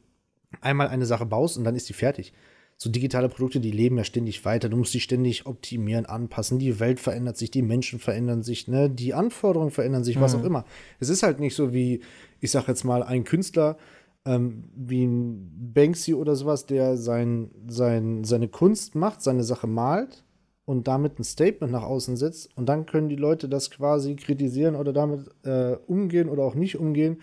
einmal 0.62 0.90
eine 0.90 1.08
Sache 1.08 1.26
baust 1.26 1.58
und 1.58 1.64
dann 1.64 1.76
ist 1.76 1.90
die 1.90 1.94
fertig. 1.94 2.32
So 2.78 2.92
digitale 2.92 3.30
Produkte, 3.30 3.60
die 3.60 3.72
leben 3.72 3.98
ja 3.98 4.04
ständig 4.04 4.46
weiter. 4.46 4.70
Du 4.70 4.78
musst 4.78 4.94
die 4.94 5.00
ständig 5.00 5.48
optimieren, 5.48 6.06
anpassen. 6.06 6.60
Die 6.60 6.80
Welt 6.80 7.00
verändert 7.00 7.38
sich, 7.38 7.50
die 7.50 7.62
Menschen 7.62 8.00
verändern 8.00 8.44
sich, 8.44 8.68
ne? 8.68 8.90
die 8.92 9.16
Anforderungen 9.16 9.72
verändern 9.72 10.04
sich, 10.04 10.18
mhm. 10.18 10.22
was 10.22 10.36
auch 10.36 10.44
immer. 10.44 10.66
Es 11.00 11.10
ist 11.10 11.24
halt 11.24 11.40
nicht 11.40 11.56
so 11.56 11.74
wie, 11.74 12.02
ich 12.42 12.52
sag 12.52 12.68
jetzt 12.68 12.84
mal, 12.84 13.02
ein 13.02 13.24
Künstler, 13.24 13.78
ähm, 14.26 14.66
wie 14.76 15.06
ein 15.06 15.72
Banksy 15.74 16.14
oder 16.14 16.36
sowas, 16.36 16.68
der 16.68 16.98
sein, 16.98 17.50
sein, 17.68 18.24
seine 18.24 18.50
Kunst 18.50 18.94
macht, 18.94 19.24
seine 19.24 19.44
Sache 19.44 19.66
malt 19.66 20.23
und 20.66 20.88
damit 20.88 21.20
ein 21.20 21.24
Statement 21.24 21.72
nach 21.72 21.84
außen 21.84 22.16
setzt 22.16 22.56
und 22.56 22.68
dann 22.68 22.86
können 22.86 23.10
die 23.10 23.18
Leute 23.18 23.50
das 23.50 23.70
quasi 23.70 24.16
kritisieren 24.16 24.76
oder 24.76 24.94
damit 24.94 25.30
äh, 25.44 25.76
umgehen 25.88 26.30
oder 26.30 26.44
auch 26.44 26.56
nicht 26.56 26.78
umgehen. 26.78 27.18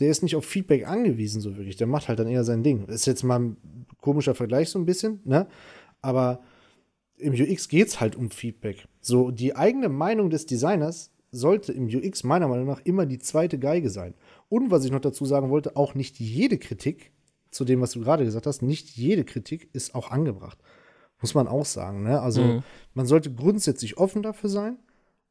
Der 0.00 0.10
ist 0.10 0.22
nicht 0.22 0.34
auf 0.34 0.44
Feedback 0.44 0.88
angewiesen, 0.88 1.40
so 1.40 1.56
wirklich. 1.56 1.76
Der 1.76 1.86
macht 1.86 2.08
halt 2.08 2.18
dann 2.18 2.28
eher 2.28 2.44
sein 2.44 2.62
Ding. 2.62 2.86
ist 2.86 3.06
jetzt 3.06 3.22
mal 3.22 3.38
ein 3.38 3.56
komischer 4.00 4.34
Vergleich 4.34 4.70
so 4.70 4.78
ein 4.78 4.86
bisschen, 4.86 5.20
ne? 5.24 5.46
Aber 6.02 6.40
im 7.16 7.34
UX 7.34 7.68
geht 7.68 7.88
es 7.88 8.00
halt 8.00 8.16
um 8.16 8.30
Feedback. 8.30 8.86
So, 9.00 9.30
die 9.30 9.54
eigene 9.54 9.88
Meinung 9.88 10.30
des 10.30 10.46
Designers 10.46 11.10
sollte 11.30 11.72
im 11.72 11.86
UX 11.86 12.24
meiner 12.24 12.48
Meinung 12.48 12.66
nach 12.66 12.80
immer 12.84 13.06
die 13.06 13.18
zweite 13.18 13.58
Geige 13.58 13.90
sein. 13.90 14.14
Und 14.48 14.70
was 14.70 14.84
ich 14.84 14.90
noch 14.90 15.00
dazu 15.00 15.26
sagen 15.26 15.50
wollte, 15.50 15.76
auch 15.76 15.94
nicht 15.94 16.18
jede 16.18 16.58
Kritik, 16.58 17.12
zu 17.50 17.64
dem, 17.64 17.80
was 17.80 17.92
du 17.92 18.00
gerade 18.00 18.24
gesagt 18.24 18.46
hast, 18.46 18.62
nicht 18.62 18.90
jede 18.96 19.24
Kritik 19.24 19.68
ist 19.72 19.94
auch 19.94 20.10
angebracht. 20.10 20.58
Muss 21.20 21.34
man 21.34 21.48
auch 21.48 21.66
sagen. 21.66 22.02
Ne? 22.02 22.20
Also 22.20 22.42
mhm. 22.42 22.62
man 22.94 23.06
sollte 23.06 23.32
grundsätzlich 23.32 23.98
offen 23.98 24.22
dafür 24.22 24.48
sein, 24.50 24.78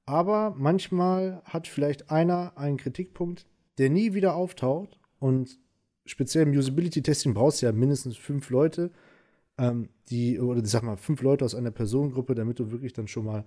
aber 0.06 0.56
manchmal 0.58 1.42
hat 1.46 1.68
vielleicht 1.68 2.12
einer 2.12 2.58
einen 2.58 2.78
Kritikpunkt, 2.78 3.46
der 3.78 3.90
nie 3.90 4.14
wieder 4.14 4.36
auftaucht. 4.36 5.00
Und 5.20 5.60
speziell 6.06 6.48
im 6.48 6.58
Usability-Testing 6.58 7.34
brauchst 7.34 7.62
du 7.62 7.66
ja 7.66 7.72
mindestens 7.72 8.18
fünf 8.18 8.50
Leute, 8.50 8.92
ähm, 9.58 9.90
die, 10.10 10.40
oder 10.40 10.62
ich 10.62 10.70
sag 10.70 10.84
mal, 10.84 10.98
fünf 10.98 11.22
Leute 11.22 11.46
aus 11.46 11.56
einer 11.56 11.72
Personengruppe, 11.72 12.36
damit 12.36 12.60
du 12.60 12.72
wirklich 12.72 12.94
dann 12.94 13.08
schon 13.08 13.26
mal 13.26 13.46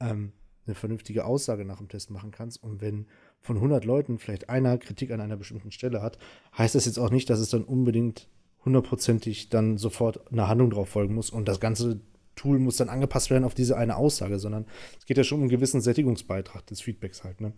ähm, 0.00 0.32
eine 0.66 0.74
vernünftige 0.74 1.24
Aussage 1.24 1.64
nach 1.64 1.78
dem 1.78 1.88
Test 1.88 2.10
machen 2.10 2.30
kannst. 2.30 2.62
Und 2.62 2.80
wenn 2.80 3.06
von 3.40 3.56
100 3.56 3.84
Leuten 3.84 4.18
vielleicht 4.18 4.48
einer 4.48 4.78
Kritik 4.78 5.10
an 5.10 5.20
einer 5.20 5.36
bestimmten 5.36 5.70
Stelle 5.70 6.02
hat, 6.02 6.18
heißt 6.56 6.74
das 6.74 6.86
jetzt 6.86 6.98
auch 6.98 7.10
nicht, 7.10 7.30
dass 7.30 7.38
es 7.38 7.50
dann 7.50 7.64
unbedingt 7.64 8.28
hundertprozentig 8.66 9.48
dann 9.48 9.78
sofort 9.78 10.30
eine 10.30 10.48
Handlung 10.48 10.70
drauf 10.70 10.90
folgen 10.90 11.14
muss 11.14 11.30
und 11.30 11.48
das 11.48 11.60
ganze 11.60 12.00
Tool 12.34 12.58
muss 12.58 12.76
dann 12.76 12.90
angepasst 12.90 13.30
werden 13.30 13.44
auf 13.44 13.54
diese 13.54 13.78
eine 13.78 13.96
Aussage, 13.96 14.38
sondern 14.38 14.66
es 14.98 15.06
geht 15.06 15.16
ja 15.16 15.24
schon 15.24 15.38
um 15.38 15.44
einen 15.44 15.50
gewissen 15.50 15.80
Sättigungsbeitrag 15.80 16.66
des 16.66 16.82
Feedbacks 16.82 17.24
halt, 17.24 17.40
ne? 17.40 17.54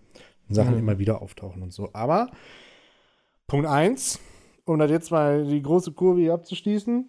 Wenn 0.47 0.55
Sachen 0.55 0.75
mhm. 0.75 0.79
immer 0.79 0.99
wieder 1.01 1.21
auftauchen 1.21 1.63
und 1.63 1.73
so. 1.73 1.91
Aber 1.93 2.31
Punkt 3.49 3.67
1, 3.67 4.21
um 4.65 4.79
das 4.79 4.91
jetzt 4.91 5.11
mal 5.11 5.45
die 5.45 5.63
große 5.63 5.93
Kurve 5.93 6.21
hier 6.21 6.35
abzuschließen, 6.35 7.09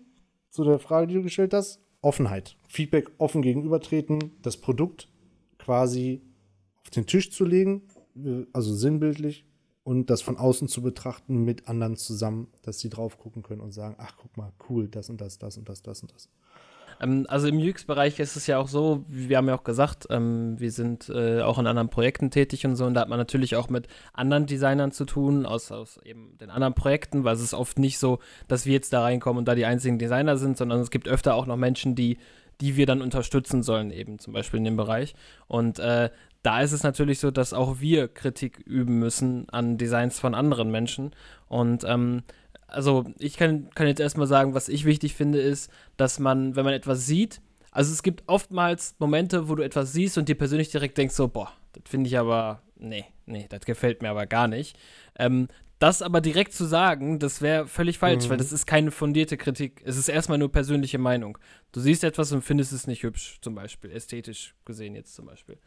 zu 0.49 0.63
der 0.63 0.79
Frage, 0.79 1.07
die 1.07 1.13
du 1.13 1.21
gestellt 1.21 1.53
hast, 1.53 1.79
Offenheit. 2.01 2.55
Feedback 2.67 3.11
offen 3.17 3.41
gegenübertreten, 3.41 4.31
das 4.41 4.57
Produkt 4.57 5.09
quasi 5.57 6.21
auf 6.81 6.89
den 6.91 7.05
Tisch 7.05 7.31
zu 7.31 7.43
legen, 7.43 7.83
also 8.53 8.73
sinnbildlich, 8.73 9.45
und 9.89 10.11
das 10.11 10.21
von 10.21 10.37
außen 10.37 10.67
zu 10.67 10.83
betrachten 10.83 11.43
mit 11.43 11.67
anderen 11.67 11.95
zusammen, 11.95 12.47
dass 12.61 12.77
sie 12.77 12.91
drauf 12.91 13.17
gucken 13.17 13.41
können 13.41 13.59
und 13.59 13.71
sagen, 13.71 13.95
ach 13.97 14.13
guck 14.17 14.37
mal, 14.37 14.51
cool, 14.69 14.87
das 14.87 15.09
und 15.09 15.19
das, 15.19 15.39
das 15.39 15.57
und 15.57 15.67
das, 15.67 15.81
das 15.81 16.03
und 16.03 16.13
das. 16.13 16.29
Ähm, 17.01 17.25
also 17.27 17.47
im 17.47 17.57
UX-Bereich 17.57 18.19
ist 18.19 18.35
es 18.35 18.45
ja 18.45 18.59
auch 18.59 18.67
so, 18.67 19.03
wir 19.07 19.37
haben 19.37 19.47
ja 19.47 19.55
auch 19.55 19.63
gesagt, 19.63 20.05
ähm, 20.11 20.59
wir 20.59 20.71
sind 20.71 21.09
äh, 21.09 21.41
auch 21.41 21.57
in 21.57 21.65
anderen 21.65 21.89
Projekten 21.89 22.29
tätig 22.29 22.67
und 22.67 22.75
so, 22.75 22.85
und 22.85 22.93
da 22.93 23.01
hat 23.01 23.09
man 23.09 23.17
natürlich 23.17 23.55
auch 23.55 23.69
mit 23.69 23.87
anderen 24.13 24.45
Designern 24.45 24.91
zu 24.91 25.05
tun, 25.05 25.47
aus, 25.47 25.71
aus 25.71 25.99
eben 26.05 26.37
den 26.37 26.51
anderen 26.51 26.75
Projekten, 26.75 27.23
weil 27.23 27.33
es 27.33 27.41
ist 27.41 27.55
oft 27.55 27.79
nicht 27.79 27.97
so, 27.97 28.19
dass 28.47 28.67
wir 28.67 28.73
jetzt 28.73 28.93
da 28.93 29.01
reinkommen 29.01 29.39
und 29.39 29.47
da 29.47 29.55
die 29.55 29.65
einzigen 29.65 29.97
Designer 29.97 30.37
sind, 30.37 30.55
sondern 30.55 30.81
es 30.81 30.91
gibt 30.91 31.07
öfter 31.07 31.33
auch 31.33 31.47
noch 31.47 31.57
Menschen, 31.57 31.95
die 31.95 32.19
die 32.61 32.75
wir 32.75 32.85
dann 32.85 33.01
unterstützen 33.01 33.63
sollen, 33.63 33.91
eben 33.91 34.19
zum 34.19 34.33
Beispiel 34.33 34.57
in 34.57 34.65
dem 34.65 34.77
Bereich. 34.77 35.15
Und 35.47 35.79
äh, 35.79 36.09
da 36.43 36.61
ist 36.61 36.71
es 36.71 36.83
natürlich 36.83 37.19
so, 37.19 37.31
dass 37.31 37.53
auch 37.53 37.79
wir 37.79 38.07
Kritik 38.07 38.59
üben 38.59 38.99
müssen 38.99 39.47
an 39.49 39.77
Designs 39.77 40.19
von 40.19 40.35
anderen 40.35 40.71
Menschen. 40.71 41.11
Und 41.47 41.83
ähm, 41.85 42.23
also 42.67 43.05
ich 43.17 43.37
kann, 43.37 43.69
kann 43.71 43.87
jetzt 43.87 43.99
erstmal 43.99 44.27
sagen, 44.27 44.53
was 44.53 44.69
ich 44.69 44.85
wichtig 44.85 45.15
finde, 45.15 45.39
ist, 45.39 45.71
dass 45.97 46.19
man, 46.19 46.55
wenn 46.55 46.65
man 46.65 46.73
etwas 46.73 47.05
sieht, 47.05 47.41
also 47.71 47.91
es 47.91 48.03
gibt 48.03 48.23
oftmals 48.27 48.95
Momente, 48.99 49.47
wo 49.47 49.55
du 49.55 49.63
etwas 49.63 49.93
siehst 49.93 50.17
und 50.17 50.27
dir 50.27 50.35
persönlich 50.35 50.69
direkt 50.69 50.97
denkst, 50.97 51.15
so, 51.15 51.27
boah, 51.27 51.51
das 51.73 51.83
finde 51.85 52.07
ich 52.07 52.17
aber, 52.17 52.61
nee, 52.77 53.05
nee, 53.25 53.45
das 53.49 53.61
gefällt 53.65 54.01
mir 54.01 54.09
aber 54.09 54.25
gar 54.25 54.47
nicht. 54.47 54.77
Ähm, 55.17 55.47
das 55.79 56.01
aber 56.01 56.19
direkt 56.19 56.53
zu 56.53 56.65
sagen, 56.65 57.19
das 57.19 57.41
wäre 57.41 57.67
völlig 57.67 57.97
falsch, 57.97 58.25
mhm. 58.25 58.31
weil 58.31 58.37
das 58.37 58.51
ist 58.51 58.65
keine 58.65 58.91
fundierte 58.91 59.37
Kritik. 59.37 59.81
Es 59.85 59.97
ist 59.97 60.09
erstmal 60.09 60.37
nur 60.37 60.51
persönliche 60.51 60.97
Meinung. 60.97 61.37
Du 61.71 61.79
siehst 61.79 62.03
etwas 62.03 62.31
und 62.33 62.41
findest 62.41 62.73
es 62.73 62.85
nicht 62.85 63.03
hübsch, 63.03 63.39
zum 63.41 63.55
Beispiel, 63.55 63.91
ästhetisch 63.91 64.55
gesehen 64.65 64.93
jetzt 64.93 65.15
zum 65.15 65.25
Beispiel. 65.25 65.57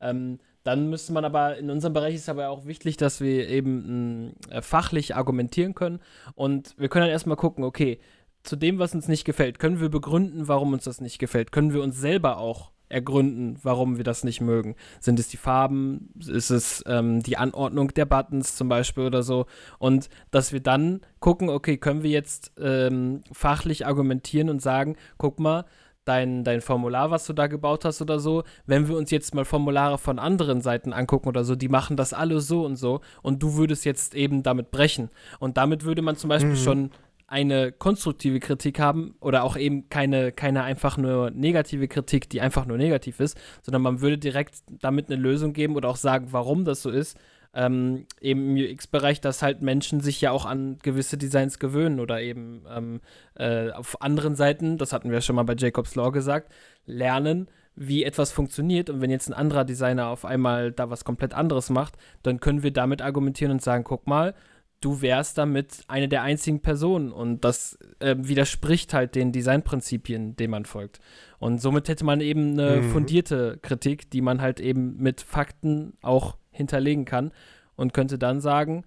Ähm, 0.00 0.38
dann 0.62 0.90
müsste 0.90 1.12
man 1.12 1.24
aber, 1.24 1.56
in 1.56 1.70
unserem 1.70 1.94
Bereich 1.94 2.14
ist 2.14 2.28
aber 2.28 2.50
auch 2.50 2.66
wichtig, 2.66 2.96
dass 2.98 3.20
wir 3.20 3.48
eben 3.48 4.34
äh, 4.50 4.60
fachlich 4.60 5.16
argumentieren 5.16 5.74
können. 5.74 6.00
Und 6.34 6.74
wir 6.78 6.88
können 6.88 7.04
dann 7.04 7.12
erstmal 7.12 7.36
gucken, 7.36 7.64
okay, 7.64 7.98
zu 8.42 8.56
dem, 8.56 8.78
was 8.78 8.94
uns 8.94 9.08
nicht 9.08 9.24
gefällt, 9.24 9.58
können 9.58 9.80
wir 9.80 9.88
begründen, 9.88 10.48
warum 10.48 10.72
uns 10.72 10.84
das 10.84 11.00
nicht 11.00 11.18
gefällt? 11.18 11.50
Können 11.52 11.72
wir 11.72 11.82
uns 11.82 11.98
selber 11.98 12.38
auch 12.38 12.71
ergründen, 12.92 13.58
warum 13.62 13.96
wir 13.96 14.04
das 14.04 14.24
nicht 14.24 14.40
mögen? 14.40 14.76
Sind 15.00 15.18
es 15.18 15.28
die 15.28 15.36
Farben? 15.36 16.10
Ist 16.18 16.50
es 16.50 16.84
ähm, 16.86 17.22
die 17.22 17.36
Anordnung 17.36 17.88
der 17.94 18.04
Buttons 18.04 18.56
zum 18.56 18.68
Beispiel 18.68 19.04
oder 19.04 19.22
so? 19.22 19.46
Und 19.78 20.08
dass 20.30 20.52
wir 20.52 20.60
dann 20.60 21.00
gucken, 21.20 21.48
okay, 21.48 21.76
können 21.76 22.02
wir 22.02 22.10
jetzt 22.10 22.52
ähm, 22.60 23.22
fachlich 23.32 23.86
argumentieren 23.86 24.50
und 24.50 24.62
sagen, 24.62 24.96
guck 25.18 25.40
mal, 25.40 25.64
dein, 26.04 26.44
dein 26.44 26.60
Formular, 26.60 27.10
was 27.10 27.26
du 27.26 27.32
da 27.32 27.46
gebaut 27.46 27.84
hast 27.84 28.02
oder 28.02 28.18
so, 28.18 28.42
wenn 28.66 28.88
wir 28.88 28.96
uns 28.96 29.10
jetzt 29.10 29.34
mal 29.34 29.44
Formulare 29.44 29.98
von 29.98 30.18
anderen 30.18 30.60
Seiten 30.60 30.92
angucken 30.92 31.28
oder 31.28 31.44
so, 31.44 31.54
die 31.54 31.68
machen 31.68 31.96
das 31.96 32.12
alle 32.12 32.40
so 32.40 32.64
und 32.64 32.76
so 32.76 33.00
und 33.22 33.42
du 33.42 33.54
würdest 33.54 33.84
jetzt 33.84 34.14
eben 34.14 34.42
damit 34.42 34.70
brechen. 34.70 35.10
Und 35.38 35.56
damit 35.56 35.84
würde 35.84 36.02
man 36.02 36.16
zum 36.16 36.28
Beispiel 36.28 36.50
mhm. 36.50 36.56
schon 36.56 36.90
eine 37.32 37.72
konstruktive 37.72 38.38
Kritik 38.40 38.78
haben 38.78 39.16
oder 39.20 39.42
auch 39.42 39.56
eben 39.56 39.88
keine, 39.88 40.32
keine 40.32 40.62
einfach 40.62 40.98
nur 40.98 41.30
negative 41.30 41.88
Kritik, 41.88 42.28
die 42.28 42.40
einfach 42.40 42.66
nur 42.66 42.76
negativ 42.76 43.20
ist, 43.20 43.36
sondern 43.62 43.82
man 43.82 44.00
würde 44.00 44.18
direkt 44.18 44.56
damit 44.68 45.06
eine 45.06 45.20
Lösung 45.20 45.52
geben 45.52 45.74
oder 45.74 45.88
auch 45.88 45.96
sagen, 45.96 46.28
warum 46.30 46.64
das 46.64 46.82
so 46.82 46.90
ist 46.90 47.18
ähm, 47.54 48.06
eben 48.20 48.56
im 48.56 48.72
UX-Bereich, 48.72 49.20
dass 49.20 49.42
halt 49.42 49.62
Menschen 49.62 50.00
sich 50.00 50.20
ja 50.20 50.30
auch 50.30 50.46
an 50.46 50.78
gewisse 50.82 51.18
Designs 51.18 51.58
gewöhnen 51.58 52.00
oder 52.00 52.20
eben 52.20 52.64
ähm, 52.70 53.00
äh, 53.34 53.70
auf 53.70 54.00
anderen 54.00 54.36
Seiten, 54.36 54.78
das 54.78 54.92
hatten 54.92 55.10
wir 55.10 55.20
schon 55.20 55.36
mal 55.36 55.44
bei 55.44 55.54
Jacobs 55.56 55.94
Law 55.94 56.10
gesagt, 56.10 56.52
lernen, 56.86 57.48
wie 57.74 58.04
etwas 58.04 58.32
funktioniert. 58.32 58.90
Und 58.90 59.00
wenn 59.00 59.10
jetzt 59.10 59.28
ein 59.28 59.34
anderer 59.34 59.64
Designer 59.64 60.08
auf 60.08 60.24
einmal 60.24 60.72
da 60.72 60.90
was 60.90 61.04
komplett 61.04 61.34
anderes 61.34 61.70
macht, 61.70 61.96
dann 62.22 62.40
können 62.40 62.62
wir 62.62 62.72
damit 62.72 63.02
argumentieren 63.02 63.52
und 63.52 63.62
sagen, 63.62 63.84
guck 63.84 64.06
mal, 64.06 64.34
du 64.84 65.00
wärst 65.00 65.38
damit 65.38 65.84
eine 65.88 66.08
der 66.08 66.22
einzigen 66.22 66.60
Personen 66.60 67.12
und 67.12 67.44
das 67.44 67.78
äh, 68.00 68.16
widerspricht 68.18 68.92
halt 68.92 69.14
den 69.14 69.32
Designprinzipien, 69.32 70.36
denen 70.36 70.50
man 70.50 70.64
folgt. 70.64 71.00
Und 71.38 71.60
somit 71.60 71.88
hätte 71.88 72.04
man 72.04 72.20
eben 72.20 72.52
eine 72.52 72.82
mhm. 72.82 72.90
fundierte 72.90 73.58
Kritik, 73.62 74.10
die 74.10 74.20
man 74.20 74.42
halt 74.42 74.60
eben 74.60 74.96
mit 74.98 75.20
Fakten 75.20 75.94
auch 76.02 76.36
hinterlegen 76.50 77.04
kann 77.04 77.32
und 77.76 77.94
könnte 77.94 78.18
dann 78.18 78.40
sagen, 78.40 78.84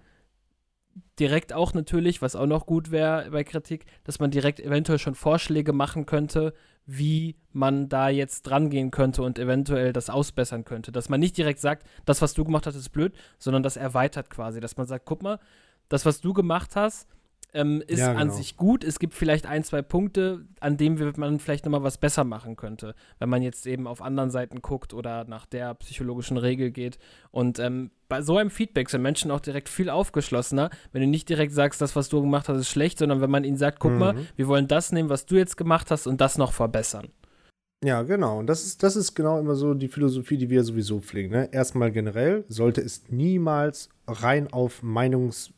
direkt 1.18 1.52
auch 1.52 1.74
natürlich, 1.74 2.22
was 2.22 2.36
auch 2.36 2.46
noch 2.46 2.66
gut 2.66 2.90
wäre 2.90 3.30
bei 3.30 3.44
Kritik, 3.44 3.86
dass 4.04 4.20
man 4.20 4.30
direkt 4.30 4.60
eventuell 4.60 4.98
schon 4.98 5.14
Vorschläge 5.14 5.72
machen 5.72 6.06
könnte, 6.06 6.54
wie 6.86 7.36
man 7.52 7.88
da 7.88 8.08
jetzt 8.08 8.42
dran 8.42 8.70
gehen 8.70 8.90
könnte 8.90 9.22
und 9.22 9.38
eventuell 9.38 9.92
das 9.92 10.08
ausbessern 10.08 10.64
könnte. 10.64 10.92
Dass 10.92 11.08
man 11.08 11.20
nicht 11.20 11.36
direkt 11.36 11.58
sagt, 11.58 11.86
das, 12.04 12.22
was 12.22 12.34
du 12.34 12.44
gemacht 12.44 12.66
hast, 12.66 12.76
ist 12.76 12.90
blöd, 12.90 13.14
sondern 13.38 13.62
das 13.62 13.76
erweitert 13.76 14.30
quasi. 14.30 14.60
Dass 14.60 14.76
man 14.76 14.86
sagt, 14.86 15.04
guck 15.04 15.22
mal, 15.22 15.40
das, 15.88 16.06
was 16.06 16.20
du 16.20 16.32
gemacht 16.32 16.76
hast, 16.76 17.08
ähm, 17.56 17.82
ist 17.86 18.00
ja, 18.00 18.08
genau. 18.08 18.20
an 18.20 18.30
sich 18.30 18.56
gut. 18.56 18.84
Es 18.84 18.98
gibt 18.98 19.14
vielleicht 19.14 19.46
ein, 19.46 19.64
zwei 19.64 19.80
Punkte, 19.80 20.44
an 20.60 20.76
denen 20.76 21.14
man 21.16 21.40
vielleicht 21.40 21.64
nochmal 21.64 21.82
was 21.82 21.96
besser 21.98 22.24
machen 22.24 22.56
könnte, 22.56 22.94
wenn 23.18 23.30
man 23.30 23.42
jetzt 23.42 23.66
eben 23.66 23.86
auf 23.86 24.02
anderen 24.02 24.30
Seiten 24.30 24.60
guckt 24.60 24.92
oder 24.92 25.24
nach 25.24 25.46
der 25.46 25.74
psychologischen 25.74 26.36
Regel 26.36 26.70
geht. 26.70 26.98
Und 27.30 27.58
ähm, 27.58 27.90
bei 28.08 28.20
so 28.20 28.36
einem 28.36 28.50
Feedback 28.50 28.90
sind 28.90 29.02
Menschen 29.02 29.30
auch 29.30 29.40
direkt 29.40 29.68
viel 29.68 29.88
aufgeschlossener, 29.88 30.70
wenn 30.92 31.00
du 31.00 31.08
nicht 31.08 31.28
direkt 31.28 31.52
sagst, 31.52 31.80
das, 31.80 31.96
was 31.96 32.10
du 32.10 32.20
gemacht 32.20 32.48
hast, 32.48 32.58
ist 32.58 32.68
schlecht, 32.68 32.98
sondern 32.98 33.22
wenn 33.22 33.30
man 33.30 33.44
ihnen 33.44 33.56
sagt, 33.56 33.80
guck 33.80 33.92
mhm. 33.92 33.98
mal, 33.98 34.16
wir 34.36 34.48
wollen 34.48 34.68
das 34.68 34.92
nehmen, 34.92 35.08
was 35.08 35.24
du 35.24 35.36
jetzt 35.36 35.56
gemacht 35.56 35.90
hast 35.90 36.06
und 36.06 36.20
das 36.20 36.36
noch 36.36 36.52
verbessern. 36.52 37.08
Ja, 37.84 38.02
genau. 38.02 38.38
Und 38.38 38.46
das 38.46 38.64
ist, 38.64 38.82
das 38.82 38.96
ist 38.96 39.14
genau 39.14 39.38
immer 39.38 39.54
so 39.54 39.74
die 39.74 39.88
Philosophie, 39.88 40.36
die 40.38 40.50
wir 40.50 40.64
sowieso 40.64 41.00
pflegen. 41.00 41.30
Ne? 41.30 41.48
Erstmal 41.52 41.92
generell 41.92 42.44
sollte 42.48 42.80
es 42.80 43.04
niemals 43.08 43.88
rein 44.06 44.52
auf 44.52 44.82
Meinungs- 44.82 45.52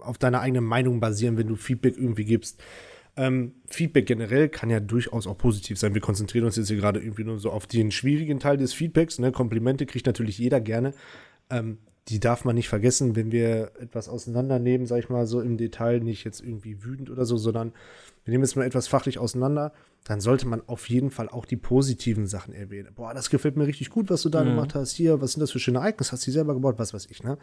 auf 0.00 0.18
deiner 0.18 0.40
eigenen 0.40 0.64
Meinung 0.64 1.00
basieren, 1.00 1.36
wenn 1.36 1.48
du 1.48 1.56
Feedback 1.56 1.96
irgendwie 1.96 2.24
gibst. 2.24 2.62
Ähm, 3.16 3.54
Feedback 3.66 4.06
generell 4.06 4.48
kann 4.48 4.70
ja 4.70 4.80
durchaus 4.80 5.26
auch 5.26 5.36
positiv 5.36 5.78
sein. 5.78 5.94
Wir 5.94 6.00
konzentrieren 6.00 6.46
uns 6.46 6.56
jetzt 6.56 6.68
hier 6.68 6.76
gerade 6.76 7.00
irgendwie 7.00 7.24
nur 7.24 7.38
so 7.38 7.50
auf 7.50 7.66
den 7.66 7.90
schwierigen 7.90 8.38
Teil 8.38 8.56
des 8.56 8.72
Feedbacks. 8.72 9.18
Ne? 9.18 9.32
Komplimente 9.32 9.86
kriegt 9.86 10.06
natürlich 10.06 10.38
jeder 10.38 10.60
gerne. 10.60 10.94
Ähm, 11.50 11.78
die 12.08 12.18
darf 12.18 12.44
man 12.44 12.54
nicht 12.56 12.68
vergessen, 12.68 13.14
wenn 13.14 13.30
wir 13.30 13.72
etwas 13.78 14.08
auseinandernehmen, 14.08 14.86
sag 14.86 14.98
ich 14.98 15.08
mal 15.08 15.26
so 15.26 15.40
im 15.40 15.56
Detail, 15.56 16.00
nicht 16.00 16.24
jetzt 16.24 16.40
irgendwie 16.40 16.82
wütend 16.82 17.10
oder 17.10 17.24
so, 17.24 17.36
sondern 17.36 17.72
wir 18.24 18.32
nehmen 18.32 18.44
jetzt 18.44 18.56
mal 18.56 18.66
etwas 18.66 18.88
fachlich 18.88 19.18
auseinander, 19.18 19.72
dann 20.04 20.20
sollte 20.20 20.46
man 20.46 20.62
auf 20.66 20.88
jeden 20.88 21.10
Fall 21.10 21.28
auch 21.28 21.44
die 21.44 21.56
positiven 21.56 22.26
Sachen 22.26 22.54
erwähnen. 22.54 22.92
Boah, 22.94 23.14
das 23.14 23.30
gefällt 23.30 23.56
mir 23.56 23.66
richtig 23.66 23.90
gut, 23.90 24.10
was 24.10 24.22
du 24.22 24.28
da 24.28 24.42
mhm. 24.42 24.50
gemacht 24.50 24.74
hast. 24.74 24.92
Hier, 24.92 25.20
was 25.20 25.32
sind 25.32 25.40
das 25.40 25.50
für 25.50 25.58
schöne 25.58 25.78
Ereignisse? 25.78 26.12
Hast 26.12 26.26
du 26.26 26.30
die 26.30 26.34
selber 26.34 26.54
gebaut? 26.54 26.78
Was 26.78 26.94
weiß 26.94 27.06
ich, 27.10 27.22
ne? 27.22 27.38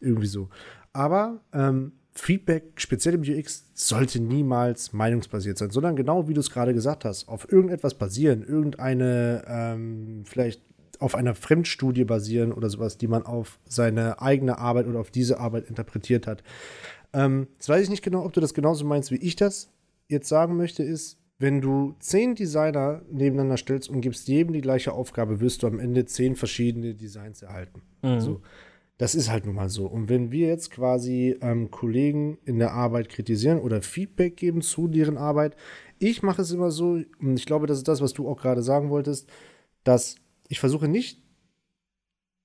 Irgendwie 0.00 0.26
so. 0.26 0.48
Aber 0.92 1.40
ähm, 1.52 1.92
Feedback, 2.12 2.72
speziell 2.76 3.14
im 3.14 3.22
UX, 3.22 3.66
sollte 3.74 4.20
niemals 4.20 4.92
meinungsbasiert 4.92 5.58
sein, 5.58 5.70
sondern 5.70 5.96
genau 5.96 6.28
wie 6.28 6.34
du 6.34 6.40
es 6.40 6.50
gerade 6.50 6.74
gesagt 6.74 7.04
hast, 7.04 7.28
auf 7.28 7.50
irgendetwas 7.50 7.94
basieren, 7.94 8.42
irgendeine, 8.42 9.44
ähm, 9.46 10.24
vielleicht 10.26 10.62
auf 10.98 11.14
einer 11.14 11.34
Fremdstudie 11.34 12.04
basieren 12.04 12.52
oder 12.52 12.68
sowas, 12.68 12.98
die 12.98 13.08
man 13.08 13.24
auf 13.24 13.58
seine 13.64 14.20
eigene 14.20 14.58
Arbeit 14.58 14.86
oder 14.86 15.00
auf 15.00 15.10
diese 15.10 15.40
Arbeit 15.40 15.68
interpretiert 15.68 16.26
hat. 16.26 16.42
Ähm, 17.12 17.48
jetzt 17.54 17.68
weiß 17.68 17.82
ich 17.82 17.90
nicht 17.90 18.02
genau, 18.02 18.24
ob 18.24 18.32
du 18.32 18.40
das 18.40 18.54
genauso 18.54 18.84
meinst, 18.84 19.10
wie 19.10 19.16
ich 19.16 19.36
das 19.36 19.70
jetzt 20.10 20.28
sagen 20.28 20.56
möchte, 20.56 20.82
ist, 20.82 21.18
wenn 21.38 21.62
du 21.62 21.94
zehn 22.00 22.34
Designer 22.34 23.02
nebeneinander 23.10 23.56
stellst 23.56 23.88
und 23.88 24.02
gibst 24.02 24.28
jedem 24.28 24.52
die 24.52 24.60
gleiche 24.60 24.92
Aufgabe, 24.92 25.40
wirst 25.40 25.62
du 25.62 25.66
am 25.66 25.80
Ende 25.80 26.04
zehn 26.04 26.36
verschiedene 26.36 26.94
Designs 26.94 27.40
erhalten. 27.40 27.82
Mhm. 28.02 28.20
So. 28.20 28.40
Das 28.98 29.14
ist 29.14 29.30
halt 29.30 29.46
nun 29.46 29.54
mal 29.54 29.70
so. 29.70 29.86
Und 29.86 30.10
wenn 30.10 30.30
wir 30.30 30.48
jetzt 30.48 30.70
quasi 30.70 31.34
ähm, 31.40 31.70
Kollegen 31.70 32.36
in 32.44 32.58
der 32.58 32.72
Arbeit 32.72 33.08
kritisieren 33.08 33.58
oder 33.58 33.80
Feedback 33.80 34.36
geben 34.36 34.60
zu 34.60 34.88
deren 34.88 35.16
Arbeit, 35.16 35.56
ich 35.98 36.22
mache 36.22 36.42
es 36.42 36.50
immer 36.50 36.70
so, 36.70 37.00
und 37.18 37.38
ich 37.38 37.46
glaube, 37.46 37.66
das 37.66 37.78
ist 37.78 37.88
das, 37.88 38.02
was 38.02 38.12
du 38.12 38.28
auch 38.28 38.36
gerade 38.36 38.62
sagen 38.62 38.90
wolltest, 38.90 39.30
dass 39.84 40.16
ich 40.48 40.60
versuche 40.60 40.88
nicht, 40.88 41.22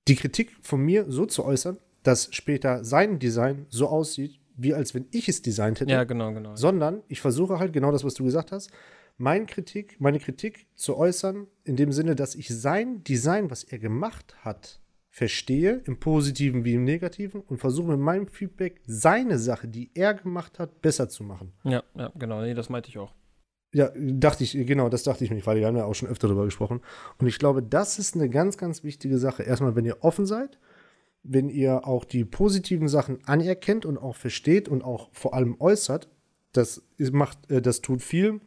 die 0.07 0.15
Kritik 0.15 0.55
von 0.61 0.79
mir 0.79 1.11
so 1.11 1.25
zu 1.25 1.43
äußern, 1.43 1.77
dass 2.03 2.33
später 2.33 2.85
sein 2.85 3.19
Design 3.19 3.65
so 3.67 3.87
aussieht, 3.87 4.39
wie 4.57 4.73
als 4.73 4.93
wenn 4.93 5.05
ich 5.11 5.29
es 5.29 5.41
designt 5.41 5.79
hätte. 5.79 5.91
Ja, 5.91 6.03
genau, 6.03 6.33
genau. 6.33 6.55
Sondern 6.55 7.03
ich 7.07 7.21
versuche 7.21 7.59
halt 7.59 7.73
genau 7.73 7.91
das, 7.91 8.03
was 8.03 8.13
du 8.13 8.23
gesagt 8.23 8.51
hast, 8.51 8.71
meine 9.17 9.45
Kritik, 9.45 9.95
meine 9.99 10.19
Kritik 10.19 10.67
zu 10.75 10.97
äußern, 10.97 11.47
in 11.63 11.75
dem 11.75 11.91
Sinne, 11.91 12.15
dass 12.15 12.35
ich 12.35 12.49
sein 12.49 13.03
Design, 13.03 13.49
was 13.49 13.63
er 13.63 13.79
gemacht 13.79 14.35
hat, 14.43 14.81
verstehe, 15.09 15.81
im 15.85 15.99
Positiven 15.99 16.65
wie 16.65 16.73
im 16.73 16.83
Negativen, 16.83 17.41
und 17.41 17.59
versuche 17.59 17.91
mit 17.91 17.99
meinem 17.99 18.27
Feedback 18.27 18.81
seine 18.85 19.39
Sache, 19.39 19.69
die 19.69 19.89
er 19.93 20.13
gemacht 20.13 20.59
hat, 20.59 20.81
besser 20.81 21.07
zu 21.07 21.23
machen. 21.23 21.53
Ja, 21.63 21.83
ja, 21.95 22.11
genau, 22.15 22.41
nee, 22.41 22.53
das 22.53 22.69
meinte 22.69 22.89
ich 22.89 22.97
auch. 22.97 23.13
Ja, 23.73 23.91
dachte 23.95 24.43
ich, 24.43 24.53
genau, 24.53 24.89
das 24.89 25.03
dachte 25.03 25.23
ich 25.23 25.31
mir, 25.31 25.45
weil 25.45 25.57
wir 25.57 25.67
haben 25.67 25.77
ja 25.77 25.85
auch 25.85 25.95
schon 25.95 26.09
öfter 26.09 26.27
darüber 26.27 26.45
gesprochen. 26.45 26.81
Und 27.17 27.27
ich 27.27 27.39
glaube, 27.39 27.63
das 27.63 27.99
ist 27.99 28.15
eine 28.15 28.29
ganz, 28.29 28.57
ganz 28.57 28.83
wichtige 28.83 29.17
Sache. 29.17 29.43
Erstmal, 29.43 29.75
wenn 29.75 29.85
ihr 29.85 30.03
offen 30.03 30.25
seid, 30.25 30.59
wenn 31.27 31.49
ihr 31.49 31.87
auch 31.87 32.05
die 32.05 32.25
positiven 32.25 32.87
Sachen 32.87 33.19
anerkennt 33.25 33.85
und 33.85 33.97
auch 33.97 34.15
versteht 34.15 34.69
und 34.69 34.83
auch 34.83 35.09
vor 35.11 35.33
allem 35.33 35.59
äußert, 35.59 36.09
das 36.53 36.83
macht, 37.11 37.51
äh, 37.51 37.61
das 37.61 37.81
tut 37.81 38.01
viel 38.01 38.41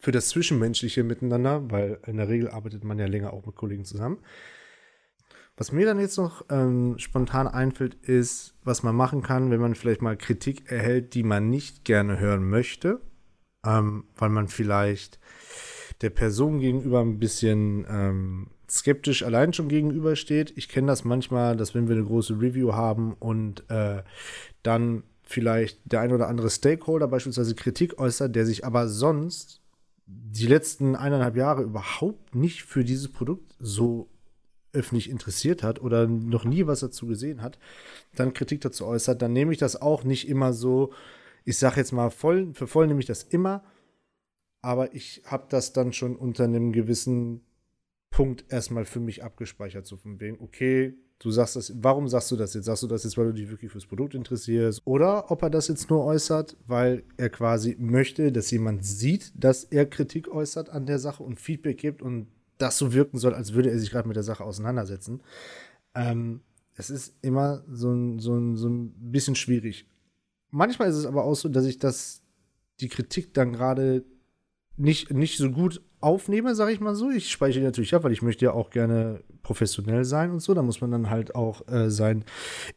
für 0.00 0.12
das 0.12 0.28
Zwischenmenschliche 0.28 1.02
miteinander, 1.02 1.70
weil 1.70 1.98
in 2.06 2.18
der 2.18 2.28
Regel 2.28 2.50
arbeitet 2.50 2.84
man 2.84 2.98
ja 2.98 3.06
länger 3.06 3.32
auch 3.32 3.46
mit 3.46 3.56
Kollegen 3.56 3.84
zusammen. 3.84 4.18
Was 5.56 5.72
mir 5.72 5.86
dann 5.86 6.00
jetzt 6.00 6.18
noch 6.18 6.44
ähm, 6.50 6.98
spontan 6.98 7.46
einfällt, 7.46 7.94
ist, 7.94 8.54
was 8.64 8.82
man 8.82 8.96
machen 8.96 9.22
kann, 9.22 9.50
wenn 9.50 9.60
man 9.60 9.76
vielleicht 9.76 10.02
mal 10.02 10.16
Kritik 10.16 10.70
erhält, 10.70 11.14
die 11.14 11.22
man 11.22 11.48
nicht 11.48 11.84
gerne 11.84 12.18
hören 12.18 12.48
möchte, 12.48 13.00
ähm, 13.64 14.04
weil 14.16 14.30
man 14.30 14.48
vielleicht 14.48 15.20
der 16.00 16.10
Person 16.10 16.58
gegenüber 16.58 17.00
ein 17.00 17.20
bisschen 17.20 17.86
ähm, 17.88 18.50
skeptisch 18.74 19.22
allein 19.22 19.52
schon 19.52 19.68
gegenübersteht. 19.68 20.52
Ich 20.56 20.68
kenne 20.68 20.88
das 20.88 21.04
manchmal, 21.04 21.56
dass 21.56 21.74
wenn 21.74 21.88
wir 21.88 21.94
eine 21.94 22.04
große 22.04 22.34
Review 22.40 22.72
haben 22.72 23.14
und 23.14 23.68
äh, 23.70 24.02
dann 24.62 25.04
vielleicht 25.22 25.80
der 25.84 26.00
ein 26.00 26.12
oder 26.12 26.28
andere 26.28 26.50
Stakeholder 26.50 27.08
beispielsweise 27.08 27.54
Kritik 27.54 27.98
äußert, 27.98 28.34
der 28.34 28.44
sich 28.44 28.64
aber 28.64 28.88
sonst 28.88 29.60
die 30.06 30.46
letzten 30.46 30.96
eineinhalb 30.96 31.36
Jahre 31.36 31.62
überhaupt 31.62 32.34
nicht 32.34 32.64
für 32.64 32.84
dieses 32.84 33.10
Produkt 33.10 33.54
so 33.58 34.08
öffentlich 34.72 35.08
interessiert 35.08 35.62
hat 35.62 35.80
oder 35.80 36.06
noch 36.08 36.44
nie 36.44 36.66
was 36.66 36.80
dazu 36.80 37.06
gesehen 37.06 37.42
hat, 37.42 37.58
dann 38.16 38.34
Kritik 38.34 38.60
dazu 38.60 38.86
äußert, 38.86 39.22
dann 39.22 39.32
nehme 39.32 39.52
ich 39.52 39.58
das 39.58 39.80
auch 39.80 40.02
nicht 40.02 40.28
immer 40.28 40.52
so, 40.52 40.92
ich 41.44 41.58
sage 41.58 41.76
jetzt 41.76 41.92
mal 41.92 42.10
voll, 42.10 42.52
für 42.54 42.66
voll 42.66 42.88
nehme 42.88 43.00
ich 43.00 43.06
das 43.06 43.22
immer, 43.22 43.62
aber 44.60 44.94
ich 44.94 45.22
habe 45.26 45.46
das 45.48 45.72
dann 45.72 45.92
schon 45.92 46.16
unter 46.16 46.44
einem 46.44 46.72
gewissen 46.72 47.42
Punkt 48.14 48.44
erstmal 48.48 48.84
für 48.84 49.00
mich 49.00 49.24
abgespeichert, 49.24 49.86
so 49.86 49.96
von 49.96 50.20
wegen, 50.20 50.38
okay, 50.40 50.94
du 51.18 51.32
sagst 51.32 51.56
das, 51.56 51.72
warum 51.82 52.06
sagst 52.06 52.30
du 52.30 52.36
das 52.36 52.54
jetzt? 52.54 52.66
Sagst 52.66 52.84
du 52.84 52.86
das 52.86 53.02
jetzt, 53.02 53.18
weil 53.18 53.26
du 53.26 53.32
dich 53.32 53.50
wirklich 53.50 53.72
fürs 53.72 53.86
Produkt 53.86 54.14
interessierst? 54.14 54.82
Oder 54.84 55.32
ob 55.32 55.42
er 55.42 55.50
das 55.50 55.66
jetzt 55.66 55.90
nur 55.90 56.04
äußert, 56.04 56.56
weil 56.68 57.02
er 57.16 57.28
quasi 57.28 57.74
möchte, 57.76 58.30
dass 58.30 58.52
jemand 58.52 58.84
sieht, 58.84 59.32
dass 59.34 59.64
er 59.64 59.84
Kritik 59.86 60.28
äußert 60.28 60.70
an 60.70 60.86
der 60.86 61.00
Sache 61.00 61.24
und 61.24 61.40
Feedback 61.40 61.76
gibt 61.78 62.02
und 62.02 62.28
das 62.56 62.78
so 62.78 62.92
wirken 62.92 63.18
soll, 63.18 63.34
als 63.34 63.52
würde 63.52 63.72
er 63.72 63.80
sich 63.80 63.90
gerade 63.90 64.06
mit 64.06 64.16
der 64.16 64.22
Sache 64.22 64.44
auseinandersetzen. 64.44 65.20
Ähm, 65.96 66.42
es 66.76 66.90
ist 66.90 67.16
immer 67.20 67.64
so 67.68 67.90
ein, 67.92 68.20
so, 68.20 68.36
ein, 68.36 68.56
so 68.56 68.68
ein 68.68 68.94
bisschen 69.10 69.34
schwierig. 69.34 69.88
Manchmal 70.52 70.88
ist 70.88 70.96
es 70.96 71.06
aber 71.06 71.24
auch 71.24 71.34
so, 71.34 71.48
dass 71.48 71.64
ich 71.64 71.78
das, 71.78 72.22
die 72.78 72.88
Kritik 72.88 73.34
dann 73.34 73.52
gerade 73.52 74.04
nicht, 74.76 75.12
nicht 75.12 75.36
so 75.36 75.50
gut 75.50 75.82
aufnehme, 76.04 76.54
sage 76.54 76.72
ich 76.72 76.80
mal 76.80 76.94
so. 76.94 77.10
Ich 77.10 77.30
speichere 77.30 77.60
die 77.60 77.66
natürlich 77.66 77.94
ab, 77.94 78.04
weil 78.04 78.12
ich 78.12 78.22
möchte 78.22 78.44
ja 78.44 78.52
auch 78.52 78.70
gerne 78.70 79.24
professionell 79.42 80.04
sein 80.04 80.30
und 80.30 80.40
so. 80.40 80.54
Da 80.54 80.62
muss 80.62 80.80
man 80.80 80.90
dann 80.90 81.10
halt 81.10 81.34
auch 81.34 81.66
äh, 81.66 81.90
sein 81.90 82.24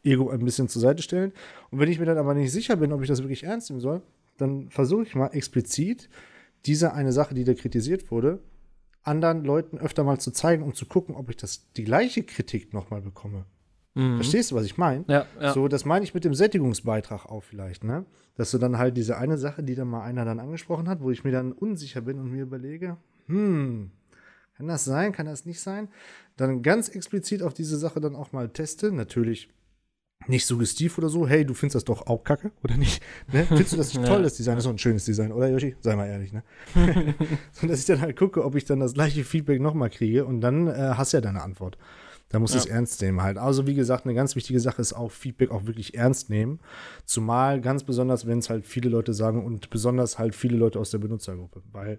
Ego 0.02 0.30
ein 0.30 0.44
bisschen 0.44 0.68
zur 0.68 0.82
Seite 0.82 1.02
stellen. 1.02 1.32
Und 1.70 1.78
wenn 1.78 1.90
ich 1.90 2.00
mir 2.00 2.06
dann 2.06 2.18
aber 2.18 2.34
nicht 2.34 2.50
sicher 2.50 2.76
bin, 2.76 2.92
ob 2.92 3.02
ich 3.02 3.08
das 3.08 3.22
wirklich 3.22 3.44
ernst 3.44 3.70
nehmen 3.70 3.80
soll, 3.80 4.02
dann 4.38 4.70
versuche 4.70 5.02
ich 5.02 5.14
mal 5.14 5.28
explizit 5.28 6.08
diese 6.66 6.92
eine 6.94 7.12
Sache, 7.12 7.34
die 7.34 7.44
da 7.44 7.54
kritisiert 7.54 8.10
wurde, 8.10 8.40
anderen 9.02 9.44
Leuten 9.44 9.78
öfter 9.78 10.04
mal 10.04 10.18
zu 10.18 10.32
zeigen, 10.32 10.62
um 10.62 10.74
zu 10.74 10.86
gucken, 10.86 11.14
ob 11.14 11.30
ich 11.30 11.36
das 11.36 11.70
die 11.72 11.84
gleiche 11.84 12.22
Kritik 12.22 12.72
nochmal 12.72 13.02
bekomme. 13.02 13.44
Mhm. 13.94 14.16
Verstehst 14.16 14.50
du, 14.50 14.54
was 14.54 14.64
ich 14.64 14.76
meine? 14.76 15.04
Ja, 15.08 15.26
ja. 15.40 15.52
So, 15.52 15.68
das 15.68 15.84
meine 15.84 16.04
ich 16.04 16.14
mit 16.14 16.24
dem 16.24 16.34
Sättigungsbeitrag 16.34 17.26
auch 17.26 17.42
vielleicht, 17.42 17.84
ne? 17.84 18.06
Dass 18.36 18.50
du 18.50 18.58
dann 18.58 18.78
halt 18.78 18.96
diese 18.96 19.16
eine 19.16 19.38
Sache, 19.38 19.62
die 19.62 19.74
dann 19.74 19.88
mal 19.88 20.02
einer 20.02 20.24
dann 20.24 20.38
angesprochen 20.38 20.88
hat, 20.88 21.00
wo 21.00 21.10
ich 21.10 21.24
mir 21.24 21.32
dann 21.32 21.52
unsicher 21.52 22.00
bin 22.00 22.18
und 22.18 22.30
mir 22.30 22.42
überlege, 22.42 22.96
hm, 23.28 23.90
kann 24.56 24.66
das 24.66 24.84
sein, 24.84 25.12
kann 25.12 25.26
das 25.26 25.46
nicht 25.46 25.60
sein? 25.60 25.88
Dann 26.36 26.62
ganz 26.62 26.88
explizit 26.88 27.42
auf 27.42 27.54
diese 27.54 27.78
Sache 27.78 28.00
dann 28.00 28.16
auch 28.16 28.32
mal 28.32 28.48
teste. 28.48 28.92
Natürlich 28.92 29.48
nicht 30.26 30.46
suggestiv 30.46 30.98
oder 30.98 31.08
so, 31.08 31.28
hey, 31.28 31.44
du 31.44 31.54
findest 31.54 31.76
das 31.76 31.84
doch 31.84 32.06
auch 32.06 32.24
kacke, 32.24 32.50
oder 32.64 32.76
nicht? 32.76 33.02
Ne? 33.32 33.44
Findest 33.46 33.72
du 33.72 33.76
das 33.76 33.94
nicht 33.94 34.06
toll, 34.06 34.22
das 34.22 34.36
Design? 34.36 34.56
Das 34.56 34.64
ist 34.64 34.66
doch 34.66 34.74
ein 34.74 34.78
schönes 34.78 35.04
Design, 35.04 35.32
oder 35.32 35.48
Yoshi? 35.48 35.76
Sei 35.80 35.94
mal 35.94 36.06
ehrlich, 36.06 36.32
ne? 36.32 36.42
so, 37.52 37.66
dass 37.66 37.80
ich 37.80 37.86
dann 37.86 38.00
halt 38.00 38.16
gucke, 38.16 38.44
ob 38.44 38.54
ich 38.56 38.64
dann 38.64 38.80
das 38.80 38.94
gleiche 38.94 39.24
Feedback 39.24 39.60
nochmal 39.60 39.90
kriege 39.90 40.24
und 40.24 40.40
dann 40.40 40.66
äh, 40.66 40.94
hast 40.96 41.12
du 41.12 41.18
ja 41.18 41.20
deine 41.20 41.42
Antwort. 41.42 41.78
Da 42.30 42.38
muss 42.38 42.50
ich 42.50 42.58
es 42.58 42.66
ernst 42.66 43.00
nehmen 43.00 43.22
halt. 43.22 43.38
Also, 43.38 43.66
wie 43.66 43.74
gesagt, 43.74 44.04
eine 44.04 44.14
ganz 44.14 44.36
wichtige 44.36 44.60
Sache 44.60 44.82
ist 44.82 44.92
auch 44.92 45.10
Feedback 45.10 45.50
auch 45.50 45.64
wirklich 45.64 45.94
ernst 45.94 46.28
nehmen. 46.28 46.60
Zumal 47.06 47.60
ganz 47.62 47.84
besonders, 47.84 48.26
wenn 48.26 48.38
es 48.38 48.50
halt 48.50 48.66
viele 48.66 48.90
Leute 48.90 49.14
sagen 49.14 49.42
und 49.42 49.70
besonders 49.70 50.18
halt 50.18 50.34
viele 50.34 50.58
Leute 50.58 50.78
aus 50.78 50.90
der 50.90 50.98
Benutzergruppe. 50.98 51.62
Weil 51.72 51.98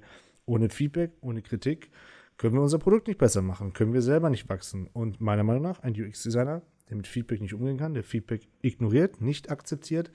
ohne 0.49 0.69
Feedback, 0.69 1.11
ohne 1.21 1.41
Kritik 1.41 1.91
können 2.37 2.53
wir 2.53 2.61
unser 2.61 2.79
Produkt 2.79 3.07
nicht 3.07 3.19
besser 3.19 3.41
machen, 3.41 3.73
können 3.73 3.93
wir 3.93 4.01
selber 4.01 4.29
nicht 4.29 4.47
wachsen. 4.49 4.87
Und 4.87 5.19
meiner 5.19 5.43
Meinung 5.43 5.61
nach, 5.61 5.81
ein 5.81 5.93
UX-Designer 5.93 6.61
der 6.89 6.97
mit 6.97 7.07
Feedback 7.07 7.39
nicht 7.39 7.53
umgehen 7.53 7.77
kann, 7.77 7.93
der 7.93 8.03
Feedback 8.03 8.47
ignoriert, 8.61 9.21
nicht 9.21 9.51
akzeptiert, 9.51 10.09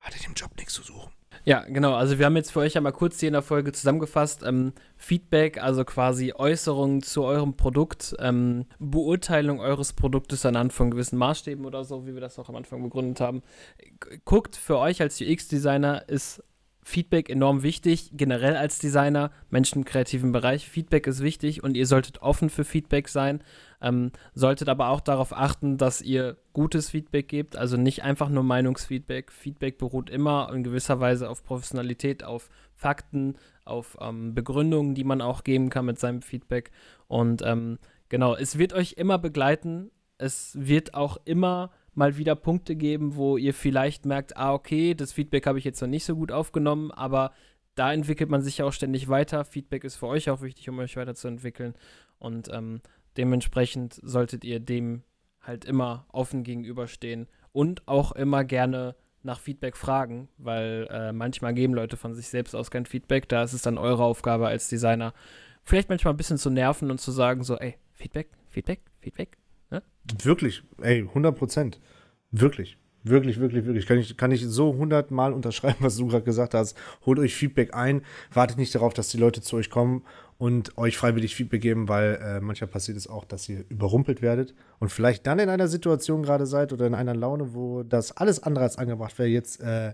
hat 0.00 0.14
in 0.14 0.22
dem 0.22 0.34
Job 0.34 0.50
nichts 0.58 0.74
zu 0.74 0.82
suchen. 0.82 1.12
Ja, 1.44 1.64
genau. 1.64 1.94
Also 1.94 2.18
wir 2.18 2.26
haben 2.26 2.36
jetzt 2.36 2.52
für 2.52 2.60
euch 2.60 2.76
einmal 2.76 2.92
kurz 2.92 3.20
hier 3.20 3.28
in 3.28 3.34
der 3.34 3.42
Folge 3.42 3.72
zusammengefasst. 3.72 4.42
Ähm, 4.44 4.72
Feedback, 4.96 5.62
also 5.62 5.84
quasi 5.84 6.32
Äußerungen 6.34 7.02
zu 7.02 7.24
eurem 7.24 7.56
Produkt, 7.56 8.14
ähm, 8.18 8.66
Beurteilung 8.78 9.60
eures 9.60 9.92
Produktes 9.92 10.44
anhand 10.44 10.72
von 10.72 10.90
gewissen 10.90 11.18
Maßstäben 11.18 11.64
oder 11.64 11.84
so, 11.84 12.06
wie 12.06 12.14
wir 12.14 12.20
das 12.20 12.38
auch 12.38 12.48
am 12.48 12.56
Anfang 12.56 12.82
begründet 12.82 13.20
haben. 13.20 13.42
Guckt, 14.24 14.56
für 14.56 14.78
euch 14.78 15.00
als 15.00 15.20
UX-Designer 15.20 16.08
ist 16.08 16.42
Feedback 16.88 17.28
enorm 17.28 17.64
wichtig, 17.64 18.12
generell 18.12 18.56
als 18.56 18.78
Designer, 18.78 19.32
Menschen 19.50 19.80
im 19.80 19.84
kreativen 19.84 20.30
Bereich. 20.30 20.68
Feedback 20.68 21.08
ist 21.08 21.20
wichtig 21.20 21.64
und 21.64 21.76
ihr 21.76 21.84
solltet 21.84 22.22
offen 22.22 22.48
für 22.48 22.62
Feedback 22.62 23.08
sein. 23.08 23.42
Ähm, 23.82 24.12
solltet 24.34 24.68
aber 24.68 24.90
auch 24.90 25.00
darauf 25.00 25.36
achten, 25.36 25.78
dass 25.78 26.00
ihr 26.00 26.36
gutes 26.52 26.90
Feedback 26.90 27.26
gebt, 27.26 27.56
also 27.56 27.76
nicht 27.76 28.04
einfach 28.04 28.28
nur 28.28 28.44
Meinungsfeedback. 28.44 29.32
Feedback 29.32 29.78
beruht 29.78 30.08
immer 30.10 30.52
in 30.54 30.62
gewisser 30.62 31.00
Weise 31.00 31.28
auf 31.28 31.42
Professionalität, 31.42 32.22
auf 32.22 32.50
Fakten, 32.76 33.34
auf 33.64 33.98
ähm, 34.00 34.36
Begründungen, 34.36 34.94
die 34.94 35.02
man 35.02 35.20
auch 35.20 35.42
geben 35.42 35.70
kann 35.70 35.86
mit 35.86 35.98
seinem 35.98 36.22
Feedback. 36.22 36.70
Und 37.08 37.42
ähm, 37.44 37.80
genau, 38.10 38.36
es 38.36 38.58
wird 38.58 38.72
euch 38.72 38.92
immer 38.92 39.18
begleiten. 39.18 39.90
Es 40.18 40.56
wird 40.56 40.94
auch 40.94 41.16
immer 41.24 41.72
mal 41.96 42.16
wieder 42.16 42.36
Punkte 42.36 42.76
geben, 42.76 43.16
wo 43.16 43.36
ihr 43.36 43.54
vielleicht 43.54 44.06
merkt, 44.06 44.36
ah, 44.36 44.52
okay, 44.52 44.94
das 44.94 45.12
Feedback 45.12 45.46
habe 45.46 45.58
ich 45.58 45.64
jetzt 45.64 45.80
noch 45.80 45.88
nicht 45.88 46.04
so 46.04 46.14
gut 46.14 46.30
aufgenommen, 46.30 46.90
aber 46.92 47.32
da 47.74 47.92
entwickelt 47.92 48.30
man 48.30 48.42
sich 48.42 48.58
ja 48.58 48.66
auch 48.66 48.72
ständig 48.72 49.08
weiter. 49.08 49.44
Feedback 49.44 49.84
ist 49.84 49.96
für 49.96 50.06
euch 50.06 50.30
auch 50.30 50.42
wichtig, 50.42 50.68
um 50.68 50.78
euch 50.78 50.96
weiterzuentwickeln. 50.96 51.74
Und 52.18 52.48
ähm, 52.52 52.80
dementsprechend 53.16 54.00
solltet 54.02 54.44
ihr 54.44 54.60
dem 54.60 55.02
halt 55.40 55.64
immer 55.64 56.06
offen 56.12 56.42
gegenüberstehen 56.42 57.28
und 57.52 57.86
auch 57.88 58.12
immer 58.12 58.44
gerne 58.44 58.94
nach 59.22 59.40
Feedback 59.40 59.76
fragen, 59.76 60.28
weil 60.38 60.88
äh, 60.90 61.12
manchmal 61.12 61.54
geben 61.54 61.74
Leute 61.74 61.96
von 61.96 62.14
sich 62.14 62.28
selbst 62.28 62.54
aus 62.54 62.70
kein 62.70 62.86
Feedback. 62.86 63.28
Da 63.28 63.42
ist 63.42 63.52
es 63.52 63.62
dann 63.62 63.78
eure 63.78 64.04
Aufgabe 64.04 64.46
als 64.46 64.68
Designer, 64.68 65.12
vielleicht 65.64 65.88
manchmal 65.88 66.14
ein 66.14 66.18
bisschen 66.18 66.38
zu 66.38 66.50
nerven 66.50 66.90
und 66.90 67.00
zu 67.00 67.10
sagen, 67.10 67.42
so, 67.42 67.56
ey, 67.56 67.76
Feedback, 67.92 68.28
Feedback, 68.48 68.80
Feedback? 69.00 69.36
Wirklich, 70.26 70.62
ey, 70.82 71.02
100 71.02 71.36
Prozent. 71.36 71.80
Wirklich. 72.30 72.76
Wirklich, 73.04 73.38
wirklich, 73.38 73.64
wirklich. 73.64 73.86
Kann 73.86 73.98
ich, 73.98 74.16
kann 74.16 74.32
ich 74.32 74.44
so 74.44 74.74
hundertmal 74.74 75.32
unterschreiben, 75.32 75.76
was 75.80 75.96
du 75.96 76.08
gerade 76.08 76.24
gesagt 76.24 76.54
hast. 76.54 76.76
Holt 77.06 77.20
euch 77.20 77.36
Feedback 77.36 77.74
ein. 77.74 78.02
Wartet 78.32 78.58
nicht 78.58 78.74
darauf, 78.74 78.92
dass 78.92 79.08
die 79.08 79.18
Leute 79.18 79.40
zu 79.40 79.56
euch 79.56 79.70
kommen 79.70 80.02
und 80.38 80.76
euch 80.76 80.98
freiwillig 80.98 81.36
Feedback 81.36 81.62
geben, 81.62 81.88
weil 81.88 82.18
äh, 82.20 82.40
manchmal 82.40 82.68
passiert 82.68 82.98
es 82.98 83.06
auch, 83.06 83.24
dass 83.24 83.48
ihr 83.48 83.64
überrumpelt 83.68 84.20
werdet 84.20 84.54
und 84.80 84.90
vielleicht 84.90 85.26
dann 85.26 85.38
in 85.38 85.48
einer 85.48 85.68
Situation 85.68 86.24
gerade 86.24 86.46
seid 86.46 86.72
oder 86.72 86.86
in 86.86 86.94
einer 86.94 87.14
Laune, 87.14 87.54
wo 87.54 87.84
das 87.84 88.16
alles 88.16 88.42
andere 88.42 88.64
als 88.64 88.76
angebracht 88.76 89.18
wäre, 89.18 89.28
jetzt 89.28 89.60
äh, 89.60 89.92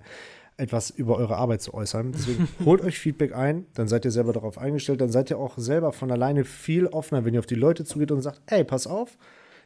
etwas 0.57 0.91
über 0.91 1.17
eure 1.17 1.37
Arbeit 1.37 1.61
zu 1.61 1.75
äußern. 1.75 2.13
Deswegen 2.13 2.49
holt 2.65 2.81
euch 2.81 2.99
Feedback 2.99 3.35
ein, 3.35 3.67
dann 3.75 3.87
seid 3.87 4.05
ihr 4.05 4.11
selber 4.11 4.33
darauf 4.33 4.59
eingestellt, 4.59 5.01
dann 5.01 5.11
seid 5.11 5.31
ihr 5.31 5.39
auch 5.39 5.59
selber 5.59 5.93
von 5.93 6.11
alleine 6.11 6.45
viel 6.45 6.87
offener, 6.87 7.25
wenn 7.25 7.35
ihr 7.35 7.41
auf 7.41 7.47
die 7.47 7.55
Leute 7.55 7.85
zugeht 7.85 8.11
und 8.11 8.23
sagt, 8.23 8.41
ey, 8.47 8.65
pass 8.65 8.87
auf, 8.87 9.19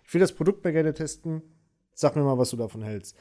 ich 0.06 0.14
will 0.14 0.20
das 0.20 0.32
Produkt 0.32 0.64
mal 0.64 0.72
gerne 0.72 0.94
testen. 0.94 1.42
Sag 1.92 2.14
mir 2.14 2.22
mal, 2.22 2.38
was 2.38 2.50
du 2.50 2.56
davon 2.56 2.82
hältst. 2.82 3.16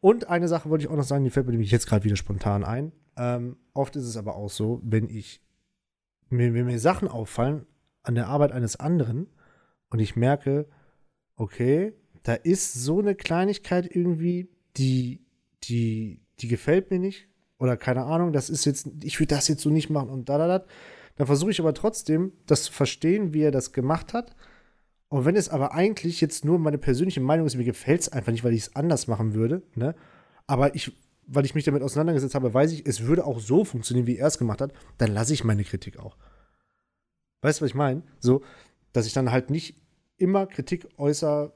Und 0.00 0.28
eine 0.28 0.48
Sache 0.48 0.68
wollte 0.70 0.84
ich 0.84 0.90
auch 0.90 0.96
noch 0.96 1.04
sagen, 1.04 1.24
die 1.24 1.30
fällt 1.30 1.46
mir 1.46 1.52
nämlich 1.52 1.70
jetzt 1.70 1.86
gerade 1.86 2.04
wieder 2.04 2.16
spontan 2.16 2.62
ein. 2.62 2.92
Ähm, 3.16 3.56
oft 3.72 3.96
ist 3.96 4.04
es 4.04 4.16
aber 4.16 4.36
auch 4.36 4.50
so, 4.50 4.80
wenn 4.84 5.08
ich 5.08 5.42
mir, 6.28 6.52
wenn 6.52 6.66
mir 6.66 6.78
Sachen 6.78 7.08
auffallen 7.08 7.66
an 8.02 8.14
der 8.14 8.28
Arbeit 8.28 8.52
eines 8.52 8.76
anderen 8.76 9.28
und 9.88 9.98
ich 9.98 10.14
merke, 10.14 10.68
okay, 11.36 11.94
da 12.22 12.34
ist 12.34 12.74
so 12.74 12.98
eine 12.98 13.14
Kleinigkeit 13.14 13.88
irgendwie, 13.90 14.50
die, 14.76 15.24
die, 15.64 16.20
die 16.40 16.48
gefällt 16.48 16.90
mir 16.90 16.98
nicht. 16.98 17.28
Oder 17.58 17.76
keine 17.76 18.04
Ahnung, 18.04 18.32
das 18.32 18.50
ist 18.50 18.66
jetzt, 18.66 18.88
ich 19.02 19.18
würde 19.18 19.34
das 19.34 19.48
jetzt 19.48 19.62
so 19.62 19.70
nicht 19.70 19.90
machen 19.90 20.10
und 20.10 20.28
da, 20.28 20.38
da, 20.38 20.58
da. 20.58 20.66
Dann 21.16 21.26
versuche 21.26 21.52
ich 21.52 21.60
aber 21.60 21.74
trotzdem, 21.74 22.32
das 22.46 22.64
zu 22.64 22.72
verstehen, 22.72 23.32
wie 23.32 23.42
er 23.42 23.52
das 23.52 23.72
gemacht 23.72 24.12
hat 24.12 24.34
und 25.14 25.24
wenn 25.24 25.36
es 25.36 25.48
aber 25.48 25.72
eigentlich 25.72 26.20
jetzt 26.20 26.44
nur 26.44 26.58
meine 26.58 26.76
persönliche 26.76 27.20
Meinung 27.20 27.46
ist, 27.46 27.54
mir 27.54 27.62
gefällt 27.62 28.00
es 28.00 28.08
einfach 28.08 28.32
nicht, 28.32 28.42
weil 28.42 28.52
ich 28.52 28.62
es 28.62 28.74
anders 28.74 29.06
machen 29.06 29.32
würde, 29.32 29.62
ne? 29.76 29.94
Aber 30.48 30.74
ich, 30.74 30.90
weil 31.28 31.44
ich 31.44 31.54
mich 31.54 31.62
damit 31.62 31.84
auseinandergesetzt 31.84 32.34
habe, 32.34 32.52
weiß 32.52 32.72
ich, 32.72 32.84
es 32.84 33.02
würde 33.02 33.24
auch 33.24 33.38
so 33.38 33.64
funktionieren, 33.64 34.08
wie 34.08 34.16
er 34.16 34.26
es 34.26 34.38
gemacht 34.38 34.60
hat, 34.60 34.72
dann 34.98 35.12
lasse 35.12 35.32
ich 35.32 35.44
meine 35.44 35.62
Kritik 35.62 36.00
auch. 36.00 36.16
Weißt 37.42 37.60
du, 37.60 37.62
was 37.62 37.70
ich 37.70 37.76
meine? 37.76 38.02
So, 38.18 38.42
dass 38.92 39.06
ich 39.06 39.12
dann 39.12 39.30
halt 39.30 39.50
nicht 39.50 39.76
immer 40.16 40.48
Kritik 40.48 40.88
äußere, 40.98 41.52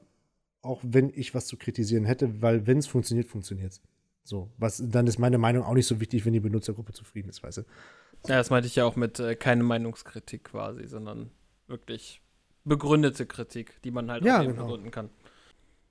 auch 0.61 0.79
wenn 0.81 1.11
ich 1.13 1.35
was 1.35 1.45
zu 1.45 1.57
kritisieren 1.57 2.05
hätte, 2.05 2.41
weil 2.41 2.65
wenn 2.65 2.77
es 2.77 2.87
funktioniert, 2.87 3.27
funktioniert 3.27 3.73
es. 3.73 3.81
So, 4.23 4.49
was, 4.57 4.81
dann 4.85 5.05
ist 5.05 5.19
meine 5.19 5.37
Meinung 5.37 5.65
auch 5.65 5.73
nicht 5.73 5.87
so 5.87 5.99
wichtig, 5.99 6.25
wenn 6.25 6.31
die 6.31 6.39
Benutzergruppe 6.39 6.93
zufrieden 6.93 7.27
ist, 7.27 7.43
weißt 7.43 7.57
du? 7.57 7.61
Ja, 8.25 8.37
das 8.37 8.51
meinte 8.51 8.67
ich 8.67 8.77
ja 8.77 8.85
auch 8.85 8.95
mit 8.95 9.19
äh, 9.19 9.35
keine 9.35 9.63
Meinungskritik 9.63 10.45
quasi, 10.45 10.87
sondern 10.87 11.29
wirklich 11.67 12.21
begründete 12.63 13.25
Kritik, 13.25 13.81
die 13.83 13.91
man 13.91 14.11
halt 14.11 14.23
ja, 14.23 14.37
auch 14.37 14.43
eben 14.43 14.53
genau. 14.53 14.65
begründen 14.65 14.91
kann. 14.91 15.09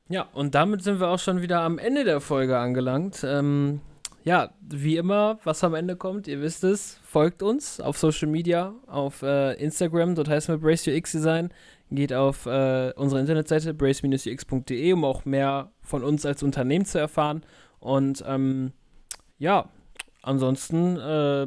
Ja, 0.09 0.28
und 0.33 0.54
damit 0.54 0.83
sind 0.83 1.00
wir 1.00 1.09
auch 1.09 1.18
schon 1.18 1.42
wieder 1.42 1.61
am 1.61 1.78
Ende 1.78 2.04
der 2.04 2.20
Folge 2.20 2.59
angelangt. 2.59 3.22
Ähm, 3.24 3.81
ja, 4.24 4.50
wie 4.61 4.96
immer, 4.96 5.38
was 5.44 5.62
am 5.64 5.74
Ende 5.74 5.96
kommt, 5.96 6.28
ihr 6.28 6.40
wisst 6.40 6.64
es, 6.64 6.98
folgt 7.02 7.42
uns 7.42 7.81
auf 7.81 7.98
Social 7.98 8.28
Media, 8.28 8.74
auf 8.87 9.22
äh, 9.22 9.54
Instagram, 9.54 10.14
dort 10.14 10.28
heißen 10.28 10.54
wir 10.54 10.61
Brace 10.61 10.88
UX 10.88 11.12
Design. 11.12 11.50
Geht 11.90 12.12
auf 12.12 12.44
äh, 12.44 12.92
unsere 12.96 13.20
Internetseite 13.20 13.72
brace-ux.de, 13.72 14.92
um 14.92 15.04
auch 15.04 15.24
mehr 15.24 15.72
von 15.81 16.04
uns 16.04 16.26
als 16.26 16.42
Unternehmen 16.42 16.85
zu 16.85 16.98
erfahren. 16.98 17.42
Und 17.81 18.22
ähm, 18.26 18.72
ja, 19.38 19.70
ansonsten 20.20 20.98
äh, 20.98 21.46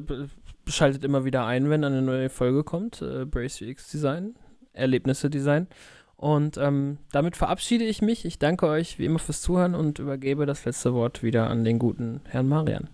schaltet 0.65 1.03
immer 1.03 1.25
wieder 1.25 1.45
ein, 1.45 1.69
wenn 1.69 1.83
eine 1.83 2.01
neue 2.01 2.29
Folge 2.29 2.63
kommt. 2.63 3.03
Äh, 3.03 3.25
Brace 3.25 3.61
UX 3.61 3.91
Design. 3.91 4.35
Erlebnisse 4.73 5.29
Design. 5.29 5.67
Und 6.15 6.57
ähm, 6.57 6.99
damit 7.11 7.35
verabschiede 7.35 7.83
ich 7.83 8.01
mich. 8.01 8.25
Ich 8.25 8.37
danke 8.37 8.67
euch 8.67 8.99
wie 8.99 9.05
immer 9.05 9.19
fürs 9.19 9.41
Zuhören 9.41 9.73
und 9.73 9.97
übergebe 9.97 10.45
das 10.45 10.65
letzte 10.65 10.93
Wort 10.93 11.23
wieder 11.23 11.49
an 11.49 11.63
den 11.63 11.79
guten 11.79 12.21
Herrn 12.25 12.47
Marian. 12.47 12.89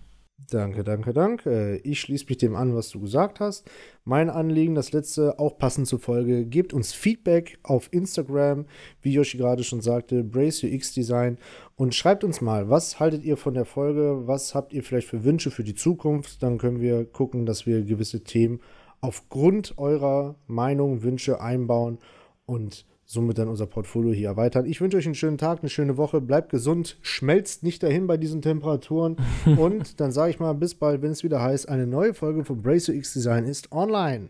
Danke, 0.50 0.82
danke, 0.82 1.12
danke. 1.12 1.78
Ich 1.84 2.00
schließe 2.00 2.24
mich 2.26 2.38
dem 2.38 2.56
an, 2.56 2.74
was 2.74 2.88
du 2.88 3.00
gesagt 3.00 3.38
hast. 3.38 3.68
Mein 4.04 4.30
Anliegen, 4.30 4.74
das 4.74 4.92
letzte, 4.92 5.38
auch 5.38 5.58
passend 5.58 5.86
zur 5.88 5.98
Folge, 5.98 6.46
gebt 6.46 6.72
uns 6.72 6.94
Feedback 6.94 7.58
auf 7.64 7.92
Instagram, 7.92 8.64
wie 9.02 9.12
Yoshi 9.12 9.36
gerade 9.36 9.62
schon 9.62 9.82
sagte, 9.82 10.24
Brace 10.24 10.64
UX 10.64 10.94
Design 10.94 11.36
und 11.74 11.94
schreibt 11.94 12.24
uns 12.24 12.40
mal, 12.40 12.70
was 12.70 12.98
haltet 12.98 13.24
ihr 13.24 13.36
von 13.36 13.52
der 13.52 13.66
Folge, 13.66 14.26
was 14.26 14.54
habt 14.54 14.72
ihr 14.72 14.82
vielleicht 14.82 15.08
für 15.08 15.24
Wünsche 15.24 15.50
für 15.50 15.64
die 15.64 15.74
Zukunft, 15.74 16.42
dann 16.42 16.56
können 16.56 16.80
wir 16.80 17.04
gucken, 17.04 17.44
dass 17.44 17.66
wir 17.66 17.82
gewisse 17.82 18.24
Themen 18.24 18.60
aufgrund 19.00 19.78
eurer 19.78 20.36
Meinung, 20.46 21.02
Wünsche 21.02 21.40
einbauen 21.40 21.98
und 22.46 22.84
somit 23.04 23.38
dann 23.38 23.48
unser 23.48 23.66
Portfolio 23.66 24.12
hier 24.12 24.28
erweitern. 24.28 24.66
Ich 24.66 24.80
wünsche 24.82 24.98
euch 24.98 25.06
einen 25.06 25.14
schönen 25.14 25.38
Tag, 25.38 25.60
eine 25.60 25.70
schöne 25.70 25.96
Woche, 25.96 26.20
bleibt 26.20 26.50
gesund, 26.50 26.98
schmelzt 27.00 27.62
nicht 27.62 27.82
dahin 27.82 28.06
bei 28.06 28.18
diesen 28.18 28.42
Temperaturen 28.42 29.16
und 29.56 29.98
dann 30.00 30.12
sage 30.12 30.30
ich 30.30 30.40
mal 30.40 30.52
bis 30.52 30.74
bald, 30.74 31.00
wenn 31.00 31.12
es 31.12 31.24
wieder 31.24 31.40
heißt, 31.40 31.68
eine 31.68 31.86
neue 31.86 32.12
Folge 32.12 32.44
von 32.44 32.60
Brace 32.60 32.88
X 32.88 33.14
Design 33.14 33.44
ist 33.44 33.72
online. 33.72 34.28